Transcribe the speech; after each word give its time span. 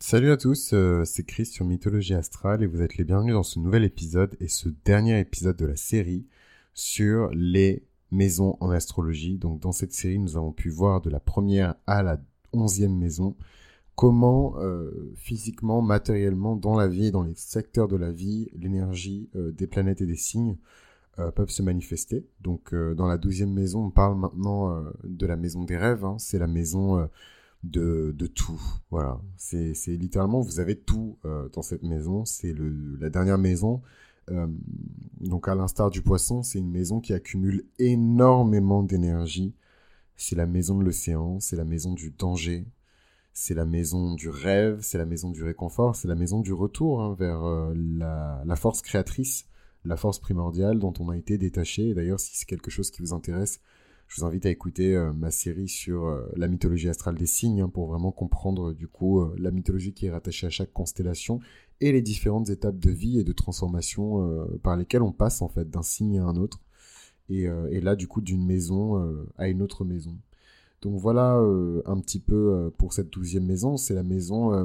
Salut 0.00 0.32
à 0.32 0.36
tous, 0.36 0.72
euh, 0.72 1.04
c'est 1.04 1.24
Chris 1.24 1.46
sur 1.46 1.64
Mythologie 1.64 2.14
Astrale 2.14 2.62
et 2.62 2.66
vous 2.66 2.82
êtes 2.82 2.96
les 2.96 3.04
bienvenus 3.04 3.34
dans 3.34 3.44
ce 3.44 3.60
nouvel 3.60 3.84
épisode 3.84 4.36
et 4.40 4.48
ce 4.48 4.68
dernier 4.84 5.20
épisode 5.20 5.56
de 5.56 5.64
la 5.64 5.76
série 5.76 6.26
sur 6.74 7.30
les 7.32 7.84
maisons 8.10 8.56
en 8.60 8.70
astrologie. 8.70 9.38
Donc 9.38 9.60
dans 9.60 9.72
cette 9.72 9.92
série, 9.92 10.18
nous 10.18 10.36
avons 10.36 10.52
pu 10.52 10.70
voir 10.70 11.00
de 11.00 11.08
la 11.08 11.20
première 11.20 11.76
à 11.86 12.02
la 12.02 12.20
onzième 12.52 12.96
maison 12.96 13.36
comment 13.94 14.54
euh, 14.58 15.12
physiquement, 15.14 15.82
matériellement, 15.82 16.56
dans 16.56 16.76
la 16.76 16.88
vie, 16.88 17.12
dans 17.12 17.22
les 17.22 17.36
secteurs 17.36 17.88
de 17.88 17.96
la 17.96 18.10
vie, 18.10 18.50
l'énergie 18.54 19.30
euh, 19.36 19.52
des 19.52 19.68
planètes 19.68 20.00
et 20.00 20.06
des 20.06 20.16
signes 20.16 20.56
peuvent 21.34 21.48
se 21.48 21.62
manifester. 21.62 22.26
Donc 22.42 22.74
dans 22.74 23.06
la 23.06 23.16
douzième 23.16 23.50
maison, 23.50 23.86
on 23.86 23.90
parle 23.90 24.18
maintenant 24.18 24.84
de 25.02 25.26
la 25.26 25.36
maison 25.36 25.64
des 25.64 25.78
rêves. 25.78 26.04
Hein. 26.04 26.16
C'est 26.18 26.38
la 26.38 26.46
maison 26.46 27.08
de, 27.70 28.26
tout. 28.26 28.60
Voilà, 28.90 29.20
c'est 29.36 29.74
littéralement, 29.88 30.40
vous 30.40 30.60
avez 30.60 30.78
tout 30.78 31.18
euh, 31.24 31.48
dans 31.50 31.62
cette 31.62 31.82
maison. 31.82 32.24
C'est 32.24 32.54
la 33.00 33.10
dernière 33.10 33.38
maison. 33.38 33.82
Euh, 34.30 34.46
donc 35.20 35.48
à 35.48 35.54
l'instar 35.54 35.90
du 35.90 36.02
poisson, 36.02 36.42
c'est 36.42 36.58
une 36.58 36.70
maison 36.70 37.00
qui 37.00 37.12
accumule 37.12 37.64
énormément 37.78 38.82
d'énergie. 38.82 39.54
C'est 40.16 40.36
la 40.36 40.46
maison 40.46 40.78
de 40.78 40.84
l'océan, 40.84 41.40
c'est 41.40 41.56
la 41.56 41.64
maison 41.64 41.92
du 41.92 42.10
danger, 42.10 42.66
c'est 43.32 43.54
la 43.54 43.66
maison 43.66 44.14
du 44.14 44.30
rêve, 44.30 44.80
c'est 44.80 44.98
la 44.98 45.04
maison 45.04 45.30
du 45.30 45.42
réconfort, 45.42 45.94
c'est 45.94 46.08
la 46.08 46.14
maison 46.14 46.40
du 46.40 46.52
retour 46.52 47.02
hein, 47.02 47.14
vers 47.18 47.44
euh, 47.44 47.74
la, 47.76 48.42
la, 48.46 48.56
force 48.56 48.80
créatrice, 48.80 49.46
la 49.84 49.96
force 49.96 50.18
primordiale 50.18 50.78
dont 50.78 50.94
on 51.00 51.10
a 51.10 51.16
été 51.16 51.36
détaché. 51.36 51.94
D'ailleurs, 51.94 52.18
si 52.18 52.34
c'est 52.34 52.46
quelque 52.46 52.70
chose 52.70 52.90
qui 52.90 53.02
vous 53.02 53.12
intéresse, 53.12 53.60
je 54.08 54.20
vous 54.20 54.26
invite 54.26 54.46
à 54.46 54.50
écouter 54.50 54.94
euh, 54.94 55.12
ma 55.12 55.30
série 55.30 55.68
sur 55.68 56.06
euh, 56.06 56.22
la 56.36 56.48
mythologie 56.48 56.88
astrale 56.88 57.16
des 57.16 57.26
signes 57.26 57.60
hein, 57.60 57.68
pour 57.68 57.86
vraiment 57.86 58.12
comprendre 58.12 58.72
du 58.72 58.86
coup 58.86 59.20
euh, 59.20 59.34
la 59.38 59.50
mythologie 59.50 59.92
qui 59.92 60.06
est 60.06 60.10
rattachée 60.10 60.46
à 60.46 60.50
chaque 60.50 60.72
constellation 60.72 61.40
et 61.80 61.92
les 61.92 62.02
différentes 62.02 62.48
étapes 62.48 62.78
de 62.78 62.90
vie 62.90 63.18
et 63.18 63.24
de 63.24 63.32
transformation 63.32 64.48
par 64.62 64.78
lesquelles 64.78 65.02
on 65.02 65.12
passe 65.12 65.42
en 65.42 65.48
fait 65.48 65.68
d'un 65.68 65.82
signe 65.82 66.18
à 66.18 66.24
un 66.24 66.36
autre 66.36 66.62
et 67.28 67.50
là 67.82 67.96
du 67.96 68.08
coup 68.08 68.22
d'une 68.22 68.46
maison 68.46 69.26
à 69.36 69.48
une 69.48 69.60
autre 69.60 69.84
maison. 69.84 70.16
Donc 70.80 70.98
voilà 70.98 71.34
un 71.34 72.00
petit 72.00 72.18
peu 72.18 72.72
pour 72.78 72.94
cette 72.94 73.12
douzième 73.12 73.44
maison, 73.44 73.76
c'est 73.76 73.92
la 73.92 74.04
maison 74.04 74.64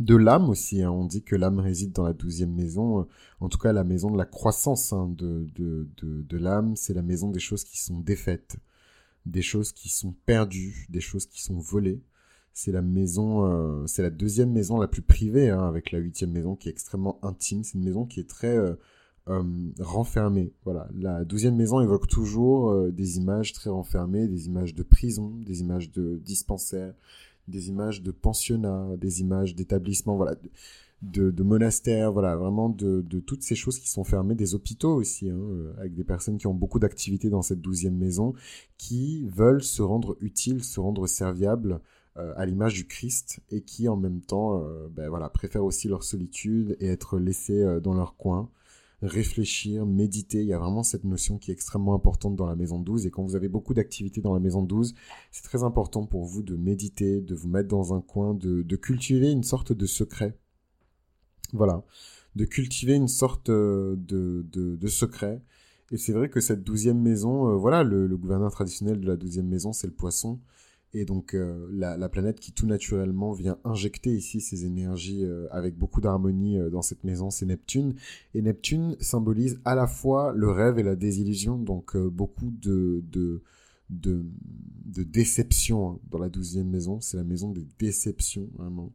de 0.00 0.16
l'âme 0.16 0.48
aussi. 0.48 0.82
Hein. 0.82 0.90
On 0.90 1.04
dit 1.04 1.22
que 1.22 1.36
l'âme 1.36 1.60
réside 1.60 1.92
dans 1.92 2.04
la 2.04 2.12
douzième 2.12 2.52
maison, 2.52 3.00
euh, 3.00 3.04
en 3.40 3.48
tout 3.48 3.58
cas 3.58 3.72
la 3.72 3.84
maison 3.84 4.10
de 4.10 4.18
la 4.18 4.24
croissance 4.24 4.92
hein, 4.92 5.08
de, 5.16 5.46
de, 5.54 5.88
de, 5.96 6.38
l'âme, 6.38 6.76
c'est 6.76 6.94
la 6.94 7.02
maison 7.02 7.30
des 7.30 7.40
choses 7.40 7.64
qui 7.64 7.78
sont 7.80 8.00
défaites, 8.00 8.56
des 9.26 9.42
choses 9.42 9.72
qui 9.72 9.88
sont 9.88 10.14
perdues, 10.26 10.86
des 10.88 11.00
choses 11.00 11.26
qui 11.26 11.42
sont 11.42 11.58
volées. 11.58 12.02
C'est 12.52 12.72
la 12.72 12.82
maison, 12.82 13.46
euh, 13.46 13.86
c'est 13.86 14.02
la 14.02 14.10
deuxième 14.10 14.52
maison 14.52 14.78
la 14.78 14.86
plus 14.86 15.02
privée, 15.02 15.50
hein, 15.50 15.66
avec 15.66 15.90
la 15.90 15.98
huitième 15.98 16.30
maison 16.30 16.54
qui 16.54 16.68
est 16.68 16.72
extrêmement 16.72 17.18
intime. 17.24 17.64
C'est 17.64 17.74
une 17.74 17.84
maison 17.84 18.04
qui 18.06 18.20
est 18.20 18.28
très 18.28 18.56
euh, 18.56 18.74
renfermée. 19.80 20.52
Voilà, 20.64 20.88
la 20.94 21.24
douzième 21.24 21.56
maison 21.56 21.80
évoque 21.80 22.06
toujours 22.06 22.92
des 22.92 23.16
images 23.16 23.52
très 23.52 23.70
renfermées, 23.70 24.28
des 24.28 24.46
images 24.46 24.74
de 24.74 24.84
prison, 24.84 25.30
des 25.44 25.62
images 25.62 25.90
de 25.90 26.20
dispensaires, 26.24 26.94
des 27.48 27.68
images 27.68 28.02
de 28.02 28.10
pensionnats, 28.10 28.96
des 28.96 29.20
images 29.20 29.54
d'établissements, 29.54 30.16
voilà, 30.16 30.36
de, 31.02 31.42
monastères, 31.42 32.12
voilà, 32.12 32.36
vraiment 32.36 32.68
de, 32.68 33.20
toutes 33.20 33.42
ces 33.42 33.54
choses 33.54 33.78
qui 33.78 33.88
sont 33.88 34.04
fermées, 34.04 34.34
des 34.34 34.54
hôpitaux 34.54 34.94
aussi, 34.94 35.30
hein, 35.30 35.38
euh, 35.38 35.72
avec 35.78 35.94
des 35.94 36.04
personnes 36.04 36.38
qui 36.38 36.46
ont 36.46 36.54
beaucoup 36.54 36.78
d'activités 36.78 37.30
dans 37.30 37.42
cette 37.42 37.60
douzième 37.60 37.96
maison, 37.96 38.34
qui 38.78 39.24
veulent 39.26 39.62
se 39.62 39.82
rendre 39.82 40.16
utiles, 40.20 40.64
se 40.64 40.80
rendre 40.80 41.06
serviables 41.06 41.80
euh, 42.16 42.32
à 42.36 42.46
l'image 42.46 42.74
du 42.74 42.86
Christ 42.86 43.40
et 43.50 43.62
qui 43.62 43.88
en 43.88 43.96
même 43.96 44.20
temps, 44.20 44.62
euh, 44.62 44.88
ben, 44.88 45.10
préfèrent 45.32 45.64
aussi 45.64 45.88
leur 45.88 46.04
solitude 46.04 46.76
et 46.80 46.86
être 46.86 47.18
laissés 47.18 47.80
dans 47.82 47.94
leur 47.94 48.16
coin 48.16 48.50
réfléchir, 49.06 49.86
méditer. 49.86 50.40
Il 50.40 50.46
y 50.46 50.52
a 50.52 50.58
vraiment 50.58 50.82
cette 50.82 51.04
notion 51.04 51.38
qui 51.38 51.50
est 51.50 51.54
extrêmement 51.54 51.94
importante 51.94 52.36
dans 52.36 52.46
la 52.46 52.56
maison 52.56 52.78
12. 52.78 53.06
Et 53.06 53.10
quand 53.10 53.22
vous 53.22 53.36
avez 53.36 53.48
beaucoup 53.48 53.74
d'activités 53.74 54.20
dans 54.20 54.34
la 54.34 54.40
maison 54.40 54.62
12, 54.62 54.94
c'est 55.30 55.44
très 55.44 55.62
important 55.62 56.06
pour 56.06 56.24
vous 56.24 56.42
de 56.42 56.56
méditer, 56.56 57.20
de 57.20 57.34
vous 57.34 57.48
mettre 57.48 57.68
dans 57.68 57.94
un 57.94 58.00
coin, 58.00 58.34
de, 58.34 58.76
cultiver 58.76 59.30
une 59.30 59.44
sorte 59.44 59.72
de 59.72 59.86
secret. 59.86 60.36
Voilà. 61.52 61.84
De 62.34 62.44
cultiver 62.44 62.94
une 62.94 63.08
sorte 63.08 63.50
euh, 63.50 63.94
de, 63.96 64.44
de, 64.50 64.88
secret. 64.88 65.40
Et 65.92 65.98
c'est 65.98 66.12
vrai 66.12 66.28
que 66.28 66.40
cette 66.40 66.64
douzième 66.64 67.00
maison, 67.00 67.50
euh, 67.50 67.56
voilà, 67.56 67.84
le, 67.84 68.06
le, 68.06 68.16
gouverneur 68.16 68.50
traditionnel 68.50 69.00
de 69.00 69.06
la 69.06 69.16
douzième 69.16 69.46
maison, 69.46 69.72
c'est 69.72 69.86
le 69.86 69.92
poisson. 69.92 70.40
Et 70.94 71.04
donc 71.04 71.34
euh, 71.34 71.66
la, 71.72 72.08
planète 72.08 72.38
qui 72.38 72.52
tout 72.52 72.66
naturellement 72.66 73.32
vient 73.32 73.58
injecter 73.64 74.14
ici 74.14 74.40
ses 74.40 74.64
énergies 74.64 75.24
euh, 75.24 75.48
avec 75.50 75.76
beaucoup 75.76 76.00
d'harmonie 76.00 76.56
euh, 76.56 76.70
dans 76.70 76.82
cette 76.82 77.02
maison, 77.02 77.30
c'est 77.30 77.46
Neptune. 77.46 77.96
Et 78.34 78.42
Neptune 78.42 78.96
symbolise 79.00 79.60
à 79.64 79.74
la 79.74 79.88
fois 79.88 80.32
le 80.36 80.48
rêve 80.50 80.78
et 80.78 80.84
la 80.84 80.94
désillusion, 80.94 81.58
donc 81.58 81.96
beaucoup 81.96 82.52
de, 82.62 83.02
de, 83.10 83.42
de, 83.90 84.24
de 84.86 85.02
déception 85.02 85.90
hein, 85.90 85.98
dans 86.12 86.18
la 86.18 86.28
douzième 86.28 86.70
maison. 86.70 87.00
C'est 87.00 87.16
la 87.16 87.24
maison 87.24 87.50
des 87.50 87.66
déceptions, 87.80 88.48
vraiment. 88.56 88.92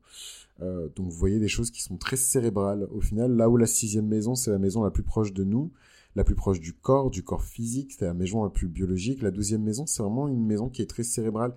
donc 0.62 1.10
vous 1.10 1.20
voyez 1.20 1.40
des 1.40 1.50
choses 1.50 1.70
qui 1.70 1.82
sont 1.82 1.98
très 1.98 2.16
cérébrales. 2.16 2.88
Au 2.92 3.02
final, 3.02 3.36
là 3.36 3.50
où 3.50 3.58
la 3.58 3.68
sixième 3.68 4.08
maison, 4.08 4.36
c'est 4.36 4.52
la 4.52 4.60
maison 4.60 4.84
la 4.84 4.92
plus 4.92 5.04
proche 5.04 5.34
de 5.34 5.44
nous, 5.44 5.74
la 6.16 6.24
plus 6.24 6.36
proche 6.36 6.60
du 6.60 6.74
corps, 6.74 7.12
du 7.12 7.24
corps 7.24 7.44
physique, 7.44 7.94
c'est 7.98 8.06
la 8.06 8.14
maison 8.14 8.44
la 8.44 8.50
plus 8.50 8.68
biologique. 8.68 9.22
La 9.22 9.32
douzième 9.32 9.64
maison, 9.64 9.86
c'est 9.86 10.02
vraiment 10.02 10.28
une 10.28 10.46
maison 10.46 10.70
qui 10.70 10.82
est 10.82 10.90
très 10.90 11.04
cérébrale 11.04 11.54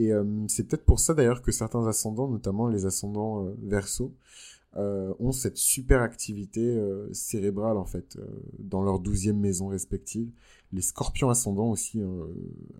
et 0.00 0.12
euh, 0.12 0.24
c'est 0.48 0.66
peut-être 0.66 0.86
pour 0.86 0.98
ça 0.98 1.12
d'ailleurs 1.12 1.42
que 1.42 1.52
certains 1.52 1.86
ascendants, 1.86 2.26
notamment 2.26 2.68
les 2.68 2.86
ascendants 2.86 3.44
euh, 3.44 3.54
verso, 3.62 4.14
euh, 4.76 5.12
ont 5.18 5.32
cette 5.32 5.58
super 5.58 6.00
activité 6.00 6.80
cérébrale 7.12 7.76
en 7.76 7.84
fait 7.84 8.16
dans 8.58 8.82
leur 8.82 8.98
douzième 8.98 9.38
maison 9.38 9.68
respective. 9.68 10.30
Les 10.72 10.80
scorpions 10.80 11.28
ascendants 11.28 11.70
aussi, 11.70 12.00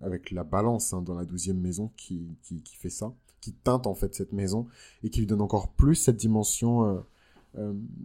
avec 0.00 0.30
la 0.30 0.44
balance 0.44 0.94
hein, 0.94 1.02
dans 1.02 1.14
la 1.14 1.26
douzième 1.26 1.60
maison 1.60 1.90
qui, 1.96 2.38
fait 2.78 2.90
ça, 2.90 3.12
qui 3.40 3.52
teinte 3.52 3.86
en 3.86 3.94
fait 3.94 4.14
cette 4.14 4.32
maison 4.32 4.66
et 5.02 5.10
qui 5.10 5.18
lui 5.18 5.26
donne 5.26 5.42
encore 5.42 5.72
plus 5.72 5.96
cette 5.96 6.16
dimension 6.16 7.04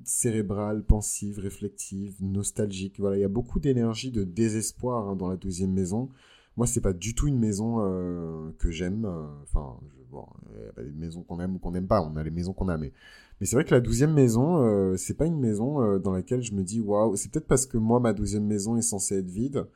cérébrale, 0.04 0.84
pensive, 0.84 1.38
réflective, 1.38 2.16
nostalgique. 2.22 3.00
Voilà, 3.00 3.18
il 3.18 3.22
y 3.22 3.26
a 3.26 3.30
beaucoup 3.30 3.60
d'énergie 3.60 4.10
de 4.10 4.24
désespoir 4.24 5.08
hein, 5.08 5.16
dans 5.16 5.30
la 5.30 5.38
douzième 5.38 5.72
maison. 5.72 6.10
Moi, 6.58 6.68
c'est 6.68 6.82
pas 6.82 6.94
du 6.94 7.14
tout 7.16 7.28
une 7.28 7.40
maison 7.40 7.78
euh, 7.80 8.52
que 8.60 8.72
j'aime. 8.72 9.06
Euh, 9.06 9.26
enfin, 9.44 9.78
bon, 10.10 10.26
il 10.54 10.84
y 10.84 10.88
a 10.88 10.90
des 10.90 10.98
maisons 10.98 11.24
qu'on 11.24 11.40
aime 11.40 11.56
ou 11.56 11.60
qu'on 11.60 11.72
n'aime 11.72 11.88
pas. 11.88 12.02
On 12.02 12.16
a 12.16 12.24
les 12.24 12.32
maisons 12.32 12.54
qu'on 12.54 12.70
a, 12.70 12.78
mais 12.78 12.94
c'est 13.42 13.56
vrai 13.56 13.66
que 13.66 13.76
la 13.76 13.82
douzième 13.82 14.14
maison, 14.14 14.64
euh, 14.64 14.96
c'est 14.96 15.16
pas 15.16 15.26
une 15.26 15.40
maison 15.40 16.00
dans 16.00 16.12
laquelle 16.12 16.42
je 16.42 16.54
me 16.54 16.64
dis 16.64 16.80
waouh. 16.80 17.16
C'est 17.18 17.32
peut-être 17.32 17.48
parce 17.48 17.66
que 17.66 17.78
moi, 17.78 18.00
ma 18.00 18.14
douzième 18.14 18.46
maison 18.46 18.78
est 18.78 18.82
censée 18.82 19.18
être 19.18 19.30
vide. 19.30 19.68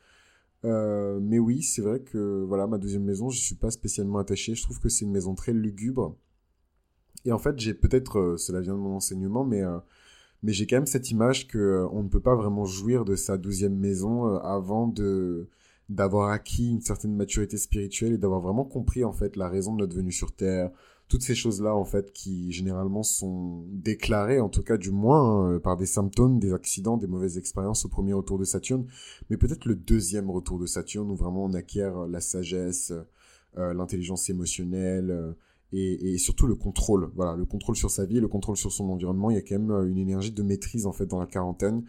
mais 0.64 1.40
oui, 1.40 1.64
c'est 1.64 1.82
vrai 1.82 2.00
que 2.02 2.44
voilà, 2.48 2.68
ma 2.68 2.78
douzième 2.78 3.04
maison, 3.04 3.30
je 3.30 3.40
suis 3.40 3.56
pas 3.56 3.72
spécialement 3.72 4.20
attaché. 4.20 4.56
Je 4.56 4.64
trouve 4.64 4.80
que 4.80 4.90
c'est 4.90 5.06
une 5.06 5.12
maison 5.12 5.36
très 5.36 5.54
lugubre. 5.54 6.16
Et 7.26 7.34
en 7.34 7.40
fait, 7.40 7.60
j'ai 7.60 7.74
peut-être, 7.74 8.36
cela 8.38 8.62
vient 8.62 8.74
de 8.74 8.80
mon 8.80 8.96
enseignement, 8.96 9.44
mais 9.44 9.64
mais 10.42 10.54
j'ai 10.54 10.68
quand 10.68 10.78
même 10.78 10.86
cette 10.86 11.12
image 11.12 11.48
que 11.50 11.86
on 11.92 12.04
ne 12.04 12.08
peut 12.08 12.22
pas 12.22 12.36
vraiment 12.36 12.64
jouir 12.64 13.04
de 13.04 13.16
sa 13.16 13.38
douzième 13.38 13.76
maison 13.76 14.26
avant 14.38 14.88
de 14.88 15.50
d'avoir 15.90 16.30
acquis 16.30 16.70
une 16.70 16.82
certaine 16.82 17.16
maturité 17.16 17.58
spirituelle 17.58 18.14
et 18.14 18.18
d'avoir 18.18 18.42
vraiment 18.42 18.64
compris 18.64 19.04
en 19.04 19.12
fait 19.12 19.36
la 19.36 19.50
raison 19.50 19.74
de 19.74 19.80
notre 19.80 19.96
venue 19.96 20.12
sur 20.12 20.32
Terre, 20.32 20.70
toutes 21.08 21.24
ces 21.24 21.34
choses-là 21.34 21.76
en 21.76 21.86
fait 21.86 22.14
qui 22.14 22.52
généralement 22.52 23.02
sont 23.02 23.66
déclarées, 23.72 24.40
en 24.40 24.50
tout 24.50 24.62
cas 24.62 24.78
du 24.78 24.92
moins 24.92 25.56
hein, 25.56 25.60
par 25.60 25.76
des 25.76 25.88
symptômes, 25.88 26.40
des 26.40 26.54
accidents, 26.54 26.98
des 26.98 27.08
mauvaises 27.08 27.40
expériences 27.40 27.86
au 27.86 27.90
premier 27.90 28.14
retour 28.14 28.38
de 28.38 28.44
Saturne, 28.44 28.86
mais 29.30 29.38
peut-être 29.38 29.66
le 29.66 29.76
deuxième 29.76 30.30
retour 30.30 30.60
de 30.60 30.68
Saturne 30.68 31.10
où 31.10 31.16
vraiment 31.16 31.46
on 31.46 31.54
acquiert 31.54 32.06
la 32.08 32.22
sagesse, 32.22 32.94
euh, 33.58 33.74
l'intelligence 33.74 34.30
émotionnelle. 34.30 35.10
Euh, 35.10 35.34
et, 35.72 36.14
et, 36.14 36.18
surtout 36.18 36.48
le 36.48 36.56
contrôle, 36.56 37.12
voilà, 37.16 37.36
le 37.36 37.46
contrôle 37.46 37.76
sur 37.76 37.92
sa 37.92 38.04
vie, 38.04 38.20
le 38.20 38.28
contrôle 38.28 38.58
sur 38.58 38.72
son 38.72 38.90
environnement. 38.90 39.30
Il 39.30 39.36
y 39.36 39.38
a 39.38 39.44
quand 39.44 39.60
même 39.60 39.70
euh, 39.70 39.88
une 39.88 40.00
énergie 40.00 40.32
de 40.32 40.42
maîtrise 40.42 40.88
en 40.88 40.94
fait 40.94 41.06
dans 41.06 41.20
la 41.20 41.28
quarantaine 41.28 41.84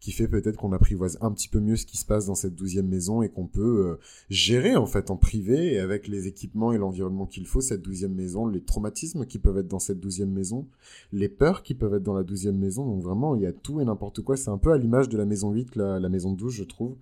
qui 0.00 0.12
fait 0.12 0.28
peut-être 0.28 0.56
qu'on 0.56 0.72
apprivoise 0.72 1.18
un 1.20 1.32
petit 1.32 1.48
peu 1.48 1.58
mieux 1.58 1.76
ce 1.76 1.86
qui 1.86 1.96
se 1.96 2.04
passe 2.04 2.26
dans 2.26 2.34
cette 2.34 2.54
douzième 2.54 2.86
maison 2.86 3.22
et 3.22 3.28
qu'on 3.28 3.46
peut 3.46 3.86
euh, 3.86 4.00
gérer 4.28 4.76
en 4.76 4.86
fait 4.86 5.10
en 5.10 5.16
privé 5.16 5.74
et 5.74 5.78
avec 5.78 6.06
les 6.06 6.26
équipements 6.26 6.72
et 6.72 6.78
l'environnement 6.78 7.26
qu'il 7.26 7.46
faut 7.46 7.60
cette 7.60 7.82
douzième 7.82 8.14
maison, 8.14 8.46
les 8.46 8.62
traumatismes 8.62 9.26
qui 9.26 9.38
peuvent 9.38 9.58
être 9.58 9.68
dans 9.68 9.78
cette 9.78 10.00
douzième 10.00 10.30
maison, 10.30 10.68
les 11.12 11.28
peurs 11.28 11.62
qui 11.62 11.74
peuvent 11.74 11.94
être 11.94 12.02
dans 12.02 12.14
la 12.14 12.24
douzième 12.24 12.58
maison. 12.58 12.86
Donc 12.86 13.02
vraiment, 13.02 13.34
il 13.34 13.42
y 13.42 13.46
a 13.46 13.52
tout 13.52 13.80
et 13.80 13.84
n'importe 13.84 14.22
quoi. 14.22 14.36
C'est 14.36 14.50
un 14.50 14.58
peu 14.58 14.72
à 14.72 14.78
l'image 14.78 15.08
de 15.08 15.16
la 15.16 15.24
maison 15.24 15.50
8, 15.50 15.76
la, 15.76 16.08
maison 16.08 16.32
12, 16.32 16.52
je 16.52 16.64
trouve. 16.64 16.96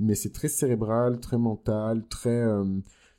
Mais 0.00 0.14
c'est 0.14 0.32
très 0.32 0.48
cérébral, 0.48 1.20
très 1.20 1.38
mental, 1.38 2.04
très... 2.08 2.30
Euh, 2.30 2.64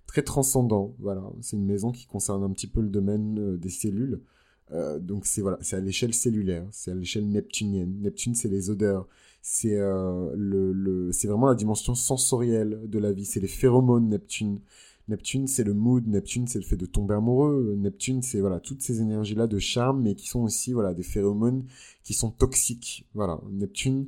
très 0.08 0.24
transcendant, 0.24 0.96
voilà. 0.98 1.22
C'est 1.40 1.56
une 1.56 1.68
maison 1.68 1.92
qui 1.92 2.08
concerne 2.08 2.44
un 2.44 2.50
petit 2.50 2.66
peu 2.66 2.82
le 2.82 2.90
domaine 2.90 3.38
euh, 3.38 3.58
des 3.58 3.70
cellules. 3.70 4.22
Euh, 4.72 5.00
donc 5.00 5.26
c'est 5.26 5.42
voilà, 5.42 5.58
c'est 5.62 5.76
à 5.76 5.80
l'échelle 5.80 6.14
cellulaire, 6.14 6.68
c'est 6.72 6.92
à 6.92 6.96
l'échelle 6.96 7.28
neptunienne. 7.28 8.00
Neptune, 8.02 8.36
c'est 8.36 8.50
les 8.50 8.70
odeurs, 8.70 9.08
c'est 9.42 9.78
euh, 9.78 10.32
le, 10.36 10.72
le 10.74 11.12
c'est 11.12 11.28
vraiment 11.28 11.48
la 11.48 11.56
dimension 11.56 11.96
sensorielle 11.96 12.82
de 12.86 13.00
la 13.00 13.12
vie, 13.12 13.26
c'est 13.26 13.40
les 13.40 13.48
phéromones 13.48 14.10
Neptune. 14.10 14.60
Neptune, 15.08 15.48
c'est 15.48 15.64
le 15.64 15.74
mood. 15.74 16.08
Neptune, 16.08 16.48
c'est 16.48 16.60
le 16.60 16.66
fait 16.66 16.78
de 16.78 16.86
tomber 16.86 17.16
amoureux. 17.16 17.76
Neptune, 17.80 18.22
c'est 18.22 18.42
voilà 18.42 18.60
toutes 18.60 18.82
ces 18.84 19.02
énergies-là 19.02 19.48
de 19.48 19.58
charme, 19.58 20.04
mais 20.04 20.14
qui 20.14 20.28
sont 20.28 20.42
aussi 20.42 20.72
voilà 20.72 20.94
des 20.94 21.04
phéromones 21.04 21.66
qui 22.04 22.14
sont 22.14 22.30
toxiques. 22.30 23.08
Voilà, 23.16 23.42
Neptune 23.52 24.08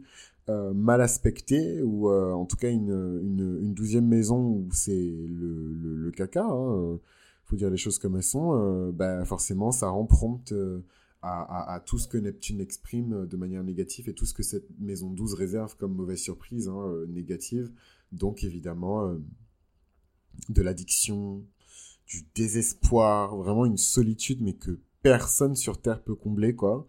euh, 0.49 0.73
mal 0.73 1.01
aspecté 1.01 1.81
ou 1.81 2.11
en 2.11 2.45
tout 2.45 2.57
cas 2.57 2.69
une, 2.69 2.91
une, 3.23 3.59
une 3.63 3.73
douzième 3.73 4.07
maison 4.07 4.37
où 4.47 4.69
c'est 4.71 4.91
le, 5.27 5.73
le, 5.73 5.95
le, 5.95 6.11
caca. 6.11 6.43
Hein, 6.45 6.99
faut 7.51 7.55
dire 7.57 7.69
les 7.69 7.77
choses 7.77 7.99
comme 7.99 8.15
elles 8.15 8.23
sont. 8.23 8.91
bah 8.91 9.23
forcément, 9.25 9.71
ça 9.71 9.89
rend 9.89 10.05
prompte 10.05 10.53
à, 11.21 11.73
à, 11.73 11.79
tout 11.79 11.99
ce 11.99 12.07
que 12.07 12.17
Neptune 12.17 12.61
exprime 12.61 13.27
de 13.27 13.37
manière 13.37 13.63
négative 13.63 14.09
et 14.09 14.13
tout 14.13 14.25
ce 14.25 14.33
que 14.33 14.43
cette 14.43 14.67
maison 14.79 15.11
12 15.11 15.35
réserve 15.35 15.75
comme 15.77 15.93
mauvaise 15.93 16.19
surprise 16.19 16.67
hein, 16.67 17.05
négative. 17.09 17.71
Donc 18.11 18.43
évidemment, 18.43 19.15
de 20.49 20.61
l'addiction, 20.61 21.43
du 22.07 22.25
désespoir, 22.35 23.35
vraiment 23.37 23.65
une 23.65 23.77
solitude, 23.77 24.41
mais 24.41 24.53
que 24.53 24.79
personne 25.01 25.55
sur 25.55 25.81
Terre 25.81 26.03
peut 26.03 26.15
combler, 26.15 26.55
quoi. 26.55 26.87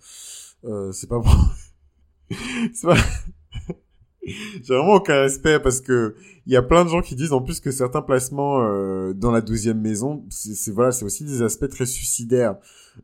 Euh, 0.65 0.93
c'est 0.93 1.07
pas 1.07 1.19
bon. 1.19 1.31
c'est 2.73 2.87
pas... 2.87 2.97
J'ai 4.63 4.75
vraiment 4.75 4.95
aucun 4.95 5.21
respect 5.21 5.59
parce 5.59 5.81
que 5.81 6.15
il 6.47 6.53
y 6.53 6.57
a 6.57 6.63
plein 6.63 6.85
de 6.85 6.91
gens 6.91 7.03
qui 7.03 7.15
disent 7.15 7.33
en 7.33 7.41
plus 7.41 7.61
que 7.61 7.71
certains 7.71 8.03
placements 8.03 8.63
euh, 8.63 9.13
dans 9.13 9.31
la 9.31 9.41
douzième 9.41 9.81
maison, 9.81 10.25
c'est 10.31 10.73
voilà, 10.73 10.93
c'est 10.93 11.05
aussi 11.05 11.25
des 11.25 11.43
aspects 11.43 11.69
très 11.69 11.87
suicidaires, 11.87 12.57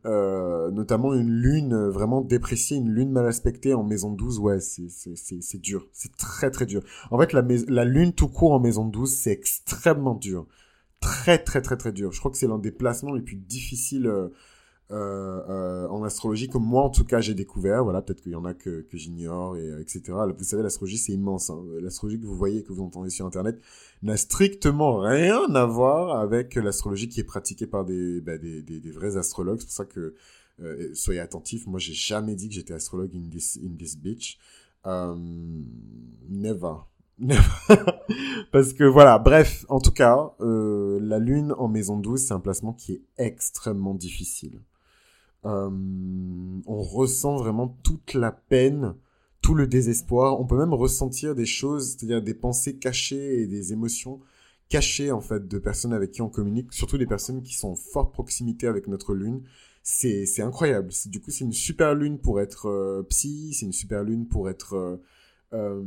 euh, 0.05 0.71
notamment 0.71 1.13
une 1.13 1.29
lune 1.29 1.87
vraiment 1.89 2.21
dépréciée, 2.21 2.77
une 2.77 2.89
lune 2.89 3.11
mal 3.11 3.27
aspectée 3.27 3.73
en 3.73 3.83
maison 3.83 4.11
12, 4.11 4.39
ouais, 4.39 4.59
c'est 4.59 5.61
dur, 5.61 5.87
c'est 5.93 6.15
très 6.15 6.51
très 6.51 6.65
dur. 6.65 6.83
En 7.11 7.19
fait, 7.19 7.33
la 7.33 7.43
la 7.67 7.85
lune 7.85 8.13
tout 8.13 8.29
court 8.29 8.53
en 8.53 8.59
maison 8.59 8.85
12, 8.85 9.13
c'est 9.13 9.31
extrêmement 9.31 10.15
dur, 10.15 10.47
très 10.99 11.37
très 11.37 11.61
très 11.61 11.77
très 11.77 11.91
dur. 11.91 12.11
Je 12.11 12.19
crois 12.19 12.31
que 12.31 12.37
c'est 12.37 12.47
l'un 12.47 12.59
des 12.59 12.71
placements 12.71 13.13
les 13.13 13.21
plus 13.21 13.35
difficiles 13.35 14.07
euh, 14.07 14.11
euh, 14.11 14.27
euh, 14.27 14.29
en 14.91 16.03
astrologie 16.03 16.47
comme 16.47 16.65
moi 16.65 16.83
en 16.83 16.89
tout 16.89 17.05
cas 17.05 17.21
j'ai 17.21 17.33
découvert. 17.33 17.83
Voilà 17.83 18.01
peut-être 18.01 18.21
qu'il 18.21 18.31
y 18.31 18.35
en 18.35 18.45
a 18.45 18.53
que, 18.53 18.81
que 18.81 18.97
j'ignore 18.97 19.55
et 19.57 19.69
euh, 19.69 19.81
etc 19.81 20.13
vous 20.37 20.43
savez 20.43 20.63
l'astrologie 20.63 20.97
c'est 20.97 21.11
immense 21.11 21.49
hein. 21.49 21.63
l'astrologie 21.81 22.19
que 22.19 22.25
vous 22.25 22.35
voyez 22.35 22.63
que 22.63 22.73
vous 22.73 22.81
entendez 22.81 23.09
sur 23.09 23.25
internet 23.25 23.59
n'a 24.01 24.17
strictement 24.17 24.99
rien 24.99 25.53
à 25.53 25.65
voir 25.65 26.19
avec 26.19 26.55
l'astrologie 26.55 27.09
qui 27.09 27.19
est 27.19 27.25
pratiquée 27.25 27.67
par 27.67 27.85
des, 27.85 28.21
bah, 28.21 28.37
des, 28.37 28.61
des, 28.61 28.79
des, 28.79 28.91
vrais 28.91 29.17
astrologues. 29.17 29.59
C'est 29.59 29.65
pour 29.65 29.73
ça 29.73 29.85
que 29.85 30.15
euh, 30.61 30.89
soyez 30.93 31.19
attentifs. 31.19 31.67
Moi 31.67 31.79
j'ai 31.79 31.93
jamais 31.93 32.35
dit 32.35 32.49
que 32.49 32.55
j'étais 32.55 32.73
astrologue 32.73 33.11
in 33.15 33.29
this 33.29 33.59
in 33.63 33.75
this 33.77 33.97
bitch. 33.97 34.37
Never. 34.85 36.75
Parce 38.51 38.73
que 38.73 38.85
voilà, 38.85 39.19
bref, 39.19 39.65
en 39.67 39.79
tout 39.79 39.91
cas, 39.91 40.31
euh, 40.39 40.99
la 41.01 41.19
Lune 41.19 41.53
en 41.57 41.67
maison 41.67 41.97
12, 41.97 42.21
c'est 42.21 42.33
un 42.33 42.39
placement 42.39 42.73
qui 42.73 42.93
est 42.93 43.01
extrêmement 43.17 43.93
difficile. 43.93 44.61
Euh, 45.45 45.69
on 46.65 46.81
ressent 46.81 47.37
vraiment 47.37 47.77
toute 47.83 48.13
la 48.13 48.31
peine, 48.31 48.95
tout 49.41 49.53
le 49.53 49.67
désespoir. 49.67 50.39
On 50.39 50.45
peut 50.45 50.57
même 50.57 50.73
ressentir 50.73 51.35
des 51.35 51.45
choses, 51.45 51.91
c'est-à-dire 51.91 52.21
des 52.21 52.33
pensées 52.33 52.77
cachées 52.77 53.41
et 53.41 53.47
des 53.47 53.73
émotions 53.73 54.19
cachées 54.69 55.11
en 55.11 55.21
fait 55.21 55.47
de 55.47 55.57
personnes 55.57 55.93
avec 55.93 56.11
qui 56.11 56.21
on 56.21 56.29
communique, 56.29 56.73
surtout 56.73 56.97
des 56.97 57.07
personnes 57.07 57.41
qui 57.41 57.55
sont 57.55 57.69
en 57.69 57.75
forte 57.75 58.13
proximité 58.13 58.67
avec 58.67 58.87
notre 58.87 59.13
lune. 59.15 59.41
C'est 59.81 60.25
c'est 60.25 60.41
incroyable. 60.41 60.89
Du 61.07 61.21
coup, 61.21 61.31
c'est 61.31 61.45
une 61.45 61.53
super 61.53 61.95
lune 61.95 62.19
pour 62.19 62.41
être 62.41 62.67
euh, 62.67 63.03
psy, 63.09 63.53
c'est 63.53 63.65
une 63.65 63.73
super 63.73 64.03
lune 64.03 64.27
pour 64.27 64.49
être 64.49 64.99
euh, 65.53 65.83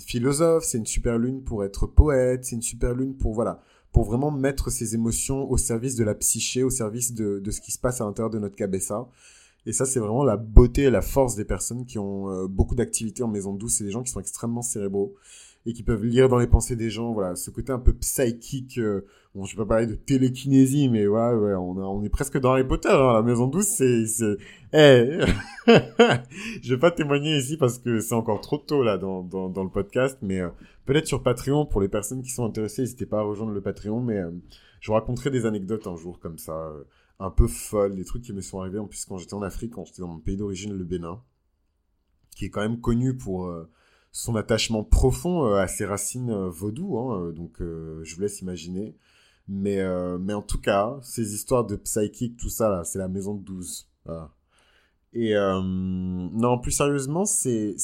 philosophe, 0.00 0.64
c'est 0.64 0.78
une 0.78 0.86
super 0.86 1.18
lune 1.18 1.44
pour 1.44 1.62
être 1.64 1.86
poète, 1.86 2.44
c'est 2.44 2.56
une 2.56 2.62
super 2.62 2.94
lune 2.94 3.16
pour 3.16 3.34
voilà 3.34 3.62
pour 3.96 4.04
vraiment 4.04 4.30
mettre 4.30 4.68
ses 4.68 4.94
émotions 4.94 5.50
au 5.50 5.56
service 5.56 5.96
de 5.96 6.04
la 6.04 6.14
psyché, 6.14 6.62
au 6.62 6.68
service 6.68 7.14
de, 7.14 7.42
ce 7.50 7.62
qui 7.62 7.72
se 7.72 7.78
passe 7.78 8.02
à 8.02 8.04
l'intérieur 8.04 8.28
de 8.28 8.38
notre 8.38 8.54
cabessa. 8.54 9.08
Et 9.64 9.72
ça, 9.72 9.86
c'est 9.86 10.00
vraiment 10.00 10.22
la 10.22 10.36
beauté 10.36 10.82
et 10.82 10.90
la 10.90 11.00
force 11.00 11.34
des 11.34 11.46
personnes 11.46 11.86
qui 11.86 11.98
ont 11.98 12.30
euh, 12.30 12.46
beaucoup 12.46 12.74
d'activités 12.74 13.22
en 13.22 13.28
maison 13.28 13.54
douce. 13.54 13.76
C'est 13.78 13.84
des 13.84 13.90
gens 13.90 14.02
qui 14.02 14.12
sont 14.12 14.20
extrêmement 14.20 14.60
cérébraux 14.60 15.14
et 15.64 15.72
qui 15.72 15.82
peuvent 15.82 16.04
lire 16.04 16.28
dans 16.28 16.36
les 16.36 16.46
pensées 16.46 16.76
des 16.76 16.90
gens. 16.90 17.14
Voilà, 17.14 17.36
ce 17.36 17.48
côté 17.48 17.72
un 17.72 17.78
peu 17.78 17.94
psychique. 17.94 18.76
Euh, 18.76 19.06
bon, 19.36 19.44
je 19.44 19.54
vais 19.54 19.62
pas 19.62 19.68
parler 19.68 19.86
de 19.86 19.94
télékinésie, 19.94 20.88
mais 20.88 21.06
ouais, 21.06 21.54
on, 21.54 22.02
est 22.02 22.08
presque 22.08 22.38
dans 22.38 22.52
Harry 22.52 22.66
Potter. 22.66 22.88
Hein, 22.88 23.12
la 23.12 23.22
maison 23.22 23.46
douce, 23.46 23.66
c'est, 23.66 24.06
c'est, 24.06 24.36
hey 24.72 25.20
je 26.62 26.74
vais 26.74 26.80
pas 26.80 26.90
témoigner 26.90 27.36
ici 27.36 27.56
parce 27.56 27.78
que 27.78 28.00
c'est 28.00 28.14
encore 28.14 28.40
trop 28.40 28.58
tôt 28.58 28.82
là 28.82 28.98
dans 28.98 29.22
le 29.22 29.70
podcast, 29.70 30.18
mais 30.22 30.40
euh, 30.40 30.48
peut-être 30.86 31.06
sur 31.06 31.22
Patreon 31.22 31.66
pour 31.66 31.80
les 31.80 31.88
personnes 31.88 32.22
qui 32.22 32.30
sont 32.30 32.44
intéressées, 32.44 32.82
n'hésitez 32.82 33.06
pas 33.06 33.18
à 33.18 33.22
rejoindre 33.22 33.52
le 33.52 33.60
Patreon. 33.60 34.00
Mais 34.00 34.16
euh, 34.16 34.30
je 34.80 34.88
vous 34.88 34.94
raconterai 34.94 35.30
des 35.30 35.46
anecdotes 35.46 35.86
un 35.86 35.96
jour 35.96 36.18
comme 36.18 36.38
ça, 36.38 36.72
un 37.20 37.30
peu 37.30 37.46
folles, 37.46 37.94
des 37.94 38.04
trucs 38.04 38.22
qui 38.22 38.32
me 38.32 38.40
sont 38.40 38.60
arrivés 38.60 38.78
en 38.78 38.86
plus 38.86 39.04
quand 39.04 39.18
j'étais 39.18 39.34
en 39.34 39.42
Afrique, 39.42 39.74
quand 39.74 39.84
j'étais 39.84 40.02
dans 40.02 40.08
mon 40.08 40.18
pays 40.18 40.36
d'origine, 40.36 40.72
le 40.72 40.84
Bénin, 40.84 41.20
qui 42.34 42.46
est 42.46 42.50
quand 42.50 42.62
même 42.62 42.80
connu 42.80 43.16
pour 43.16 43.50
son 44.16 44.34
attachement 44.34 44.82
profond 44.82 45.44
euh, 45.44 45.56
à 45.56 45.68
ses 45.68 45.84
racines 45.84 46.30
euh, 46.30 46.48
vaudou, 46.48 46.96
hein, 46.96 47.20
euh, 47.20 47.32
donc 47.32 47.58
je 47.60 48.14
vous 48.14 48.20
laisse 48.22 48.40
imaginer. 48.40 48.96
Mais, 49.48 49.80
mais 50.18 50.34
en 50.34 50.42
tout 50.42 50.60
cas, 50.60 50.98
ces 51.02 51.34
histoires 51.34 51.64
de 51.64 51.76
psychique, 51.76 52.36
tout 52.36 52.48
ça, 52.48 52.68
là, 52.68 52.84
c'est 52.84 52.98
la 52.98 53.08
maison 53.08 53.34
de 53.34 53.44
12. 53.44 53.88
Et 55.12 55.34
non, 55.34 56.58
plus 56.58 56.72
sérieusement, 56.72 57.24
c'est 57.24 57.76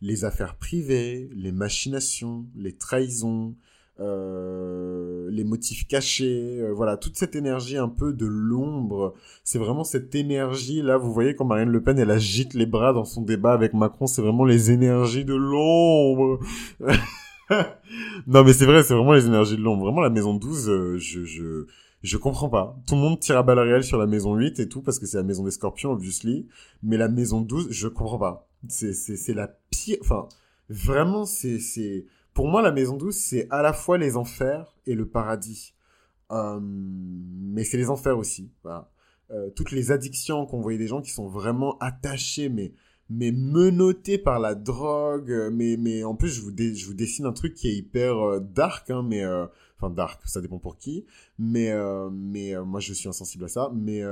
les 0.00 0.24
affaires 0.24 0.56
privées, 0.56 1.28
les 1.34 1.52
machinations, 1.52 2.46
les 2.56 2.76
trahisons, 2.76 3.54
euh, 4.00 5.28
les 5.30 5.44
motifs 5.44 5.86
cachés, 5.86 6.58
euh, 6.58 6.72
voilà, 6.72 6.96
toute 6.96 7.18
cette 7.18 7.36
énergie 7.36 7.76
un 7.76 7.88
peu 7.88 8.14
de 8.14 8.24
l'ombre. 8.24 9.14
C'est 9.44 9.58
vraiment 9.58 9.84
cette 9.84 10.14
énergie 10.14 10.80
là, 10.80 10.96
vous 10.96 11.12
voyez 11.12 11.34
quand 11.34 11.44
Marine 11.44 11.68
Le 11.68 11.82
Pen 11.82 11.98
elle 11.98 12.10
agite 12.10 12.54
les 12.54 12.64
bras 12.64 12.94
dans 12.94 13.04
son 13.04 13.20
débat 13.20 13.52
avec 13.52 13.74
Macron, 13.74 14.06
c'est 14.06 14.22
vraiment 14.22 14.46
les 14.46 14.70
énergies 14.70 15.26
de 15.26 15.34
l'ombre. 15.34 16.40
non 18.26 18.44
mais 18.44 18.52
c'est 18.52 18.66
vrai, 18.66 18.82
c'est 18.82 18.94
vraiment 18.94 19.12
les 19.12 19.26
énergies 19.26 19.56
de 19.56 19.62
l'ombre. 19.62 19.84
Vraiment 19.84 20.00
la 20.00 20.10
maison 20.10 20.34
12, 20.34 20.68
euh, 20.68 20.96
je 20.98 21.24
je 21.24 21.66
je 22.02 22.16
comprends 22.16 22.48
pas. 22.48 22.76
Tout 22.86 22.94
le 22.94 23.00
monde 23.00 23.20
tire 23.20 23.36
à 23.36 23.42
balles 23.42 23.58
réelles 23.58 23.84
sur 23.84 23.98
la 23.98 24.06
maison 24.06 24.34
8 24.34 24.60
et 24.60 24.68
tout 24.68 24.82
parce 24.82 24.98
que 24.98 25.06
c'est 25.06 25.16
la 25.16 25.22
maison 25.22 25.44
des 25.44 25.50
scorpions 25.50 25.92
obviously, 25.92 26.48
mais 26.82 26.96
la 26.96 27.08
maison 27.08 27.40
12, 27.40 27.68
je 27.70 27.88
comprends 27.88 28.18
pas. 28.18 28.48
C'est 28.68 28.94
c'est 28.94 29.16
c'est 29.16 29.34
la 29.34 29.48
pire 29.70 29.98
enfin 30.02 30.28
vraiment 30.68 31.24
c'est 31.24 31.58
c'est 31.58 32.06
pour 32.34 32.48
moi, 32.48 32.62
la 32.62 32.72
maison 32.72 32.96
douce, 32.96 33.16
c'est 33.16 33.46
à 33.50 33.62
la 33.62 33.72
fois 33.72 33.98
les 33.98 34.16
enfers 34.16 34.74
et 34.86 34.94
le 34.94 35.06
paradis. 35.06 35.74
Euh, 36.30 36.60
mais 36.62 37.64
c'est 37.64 37.76
les 37.76 37.90
enfers 37.90 38.16
aussi. 38.16 38.52
Voilà. 38.62 38.90
Euh, 39.30 39.50
toutes 39.50 39.72
les 39.72 39.92
addictions 39.92 40.46
qu'on 40.46 40.60
voyait 40.60 40.78
des 40.78 40.86
gens 40.86 41.00
qui 41.00 41.10
sont 41.10 41.28
vraiment 41.28 41.76
attachés, 41.78 42.48
mais 42.48 42.72
mais 43.10 43.32
menottés 43.32 44.18
par 44.18 44.38
la 44.40 44.54
drogue. 44.54 45.50
Mais 45.52 45.76
mais 45.78 46.04
en 46.04 46.14
plus, 46.14 46.28
je 46.28 46.40
vous 46.40 46.52
je 46.56 46.86
vous 46.86 46.94
dessine 46.94 47.26
un 47.26 47.32
truc 47.32 47.54
qui 47.54 47.68
est 47.68 47.74
hyper 47.74 48.16
euh, 48.18 48.40
dark, 48.40 48.90
hein, 48.90 49.04
mais 49.06 49.24
euh, 49.24 49.46
enfin 49.78 49.90
dark, 49.90 50.22
ça 50.26 50.40
dépend 50.40 50.58
pour 50.58 50.78
qui. 50.78 51.04
Mais 51.38 51.72
mais 52.12 52.54
moi, 52.64 52.80
je 52.80 52.92
suis 52.92 53.08
insensible 53.08 53.44
à 53.44 53.48
ça. 53.48 53.70
Mais 53.74 54.02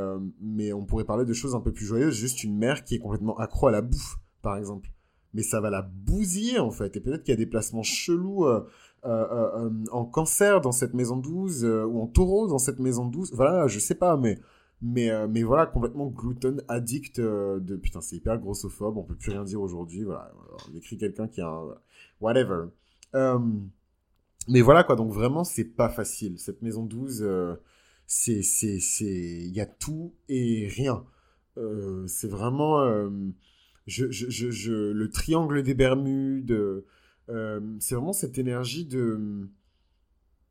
mais 0.40 0.73
on 0.73 0.85
pourrait 0.85 1.05
parler 1.05 1.25
de 1.25 1.33
choses 1.33 1.55
un 1.55 1.61
peu 1.61 1.73
plus 1.73 1.87
joyeuses. 1.87 2.14
Juste 2.14 2.45
une 2.45 2.59
mère 2.59 2.85
qui 2.85 2.97
est 2.97 2.99
complètement 2.99 3.38
accro 3.38 3.69
à 3.69 3.71
la 3.71 3.83
bouffe, 3.83 4.19
par 4.43 4.57
exemple 4.57 4.90
mais 5.35 5.43
ça 5.43 5.61
va 5.61 5.71
la 5.71 5.83
bousiller 5.83 6.59
en 6.59 6.71
fait. 6.71 6.97
Et 6.97 7.00
peut-être 7.00 7.23
qu'il 7.23 7.33
y 7.33 7.37
a 7.37 7.38
des 7.38 7.47
placements 7.47 7.83
chelous 7.83 8.45
euh, 8.45 8.67
euh, 9.05 9.67
euh, 9.67 9.71
en 9.93 10.05
cancer 10.05 10.61
dans 10.61 10.73
cette 10.73 10.95
maison 10.95 11.17
12 11.17 11.64
ou 11.64 12.00
en 12.00 12.07
taureau 12.07 12.49
dans 12.49 12.59
cette 12.59 12.78
maison 12.78 13.07
12. 13.07 13.33
Voilà, 13.35 13.67
je 13.69 13.78
sais 13.78 13.95
pas, 13.95 14.17
mais 14.17 14.38
mais 14.81 15.11
mais 15.29 15.43
voilà 15.43 15.67
complètement 15.67 16.07
gluten 16.07 16.63
addict 16.69 17.21
de 17.21 17.77
putain 17.77 18.01
c'est 18.01 18.17
hyper 18.17 18.39
grossophobe 18.39 18.97
on 18.97 19.03
peut 19.03 19.17
plus 19.17 19.33
rien 19.33 19.43
dire 19.43 19.61
aujourd'hui 19.61 20.05
voilà 20.05 20.33
on 20.71 20.77
écrit 20.77 20.97
quelqu'un 20.97 21.27
qui 21.27 21.41
a 21.41 21.49
un 21.49 21.75
whatever 22.21 22.67
mais 24.49 24.61
voilà 24.61 24.85
quoi 24.85 24.95
donc 24.95 25.13
vraiment 25.13 25.43
c'est 25.43 25.65
pas 25.65 25.89
facile 25.89 26.39
cette 26.39 26.63
maison 26.63 26.85
12 26.85 27.29
c'est 28.07 28.41
il 29.01 29.53
y 29.53 29.61
a 29.61 29.67
tout 29.67 30.15
et 30.29 30.69
rien 30.69 31.05
c'est 32.07 32.29
vraiment 32.29 32.85
je, 33.89 34.11
je, 34.11 34.51
je, 34.51 34.93
le 34.93 35.11
triangle 35.11 35.63
des 35.63 35.75
Bermudes, 35.75 36.85
euh, 37.31 37.61
c'est 37.81 37.95
vraiment 37.95 38.13
cette 38.13 38.39
énergie 38.39 38.85
de... 38.85 39.49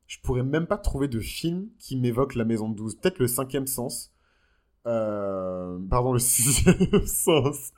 Je 0.07 0.17
pourrais 0.21 0.43
même 0.43 0.65
pas 0.65 0.77
trouver 0.77 1.07
de 1.07 1.19
film 1.19 1.69
qui 1.77 1.97
m'évoque 1.97 2.33
la 2.33 2.45
maison 2.45 2.69
de 2.69 2.75
12. 2.75 2.95
Peut-être 2.95 3.19
le 3.19 3.27
cinquième 3.27 3.67
sens. 3.67 4.11
Euh, 4.87 5.77
pardon, 5.89 6.13
le 6.13 6.19
sixième 6.19 7.05
sens. 7.05 7.71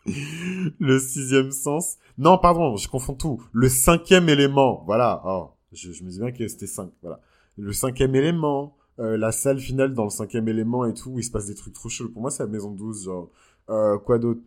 Le 0.79 0.99
sixième 0.99 1.51
sens. 1.51 1.97
Non, 2.17 2.37
pardon, 2.37 2.77
je 2.77 2.87
confonds 2.87 3.15
tout. 3.15 3.41
Le 3.51 3.67
cinquième 3.67 4.29
élément. 4.29 4.83
Voilà. 4.85 5.21
Oh, 5.25 5.49
je, 5.73 5.89
me 6.03 6.09
dis 6.09 6.19
bien 6.19 6.31
que 6.31 6.47
c'était 6.47 6.67
cinq. 6.67 6.91
Voilà. 7.01 7.19
Le 7.57 7.73
cinquième 7.73 8.15
élément. 8.15 8.75
Euh, 8.99 9.17
la 9.17 9.31
salle 9.31 9.59
finale 9.59 9.93
dans 9.93 10.03
le 10.03 10.09
cinquième 10.09 10.49
élément 10.49 10.85
et 10.85 10.93
tout, 10.93 11.11
où 11.11 11.19
il 11.19 11.23
se 11.23 11.31
passe 11.31 11.45
des 11.45 11.55
trucs 11.55 11.73
trop 11.73 11.87
chauds. 11.87 12.09
Pour 12.09 12.21
moi, 12.21 12.31
c'est 12.31 12.43
la 12.43 12.49
maison 12.49 12.71
12. 12.71 13.05
Genre, 13.05 13.29
euh, 13.69 13.97
quoi 13.97 14.19
d'autre? 14.19 14.41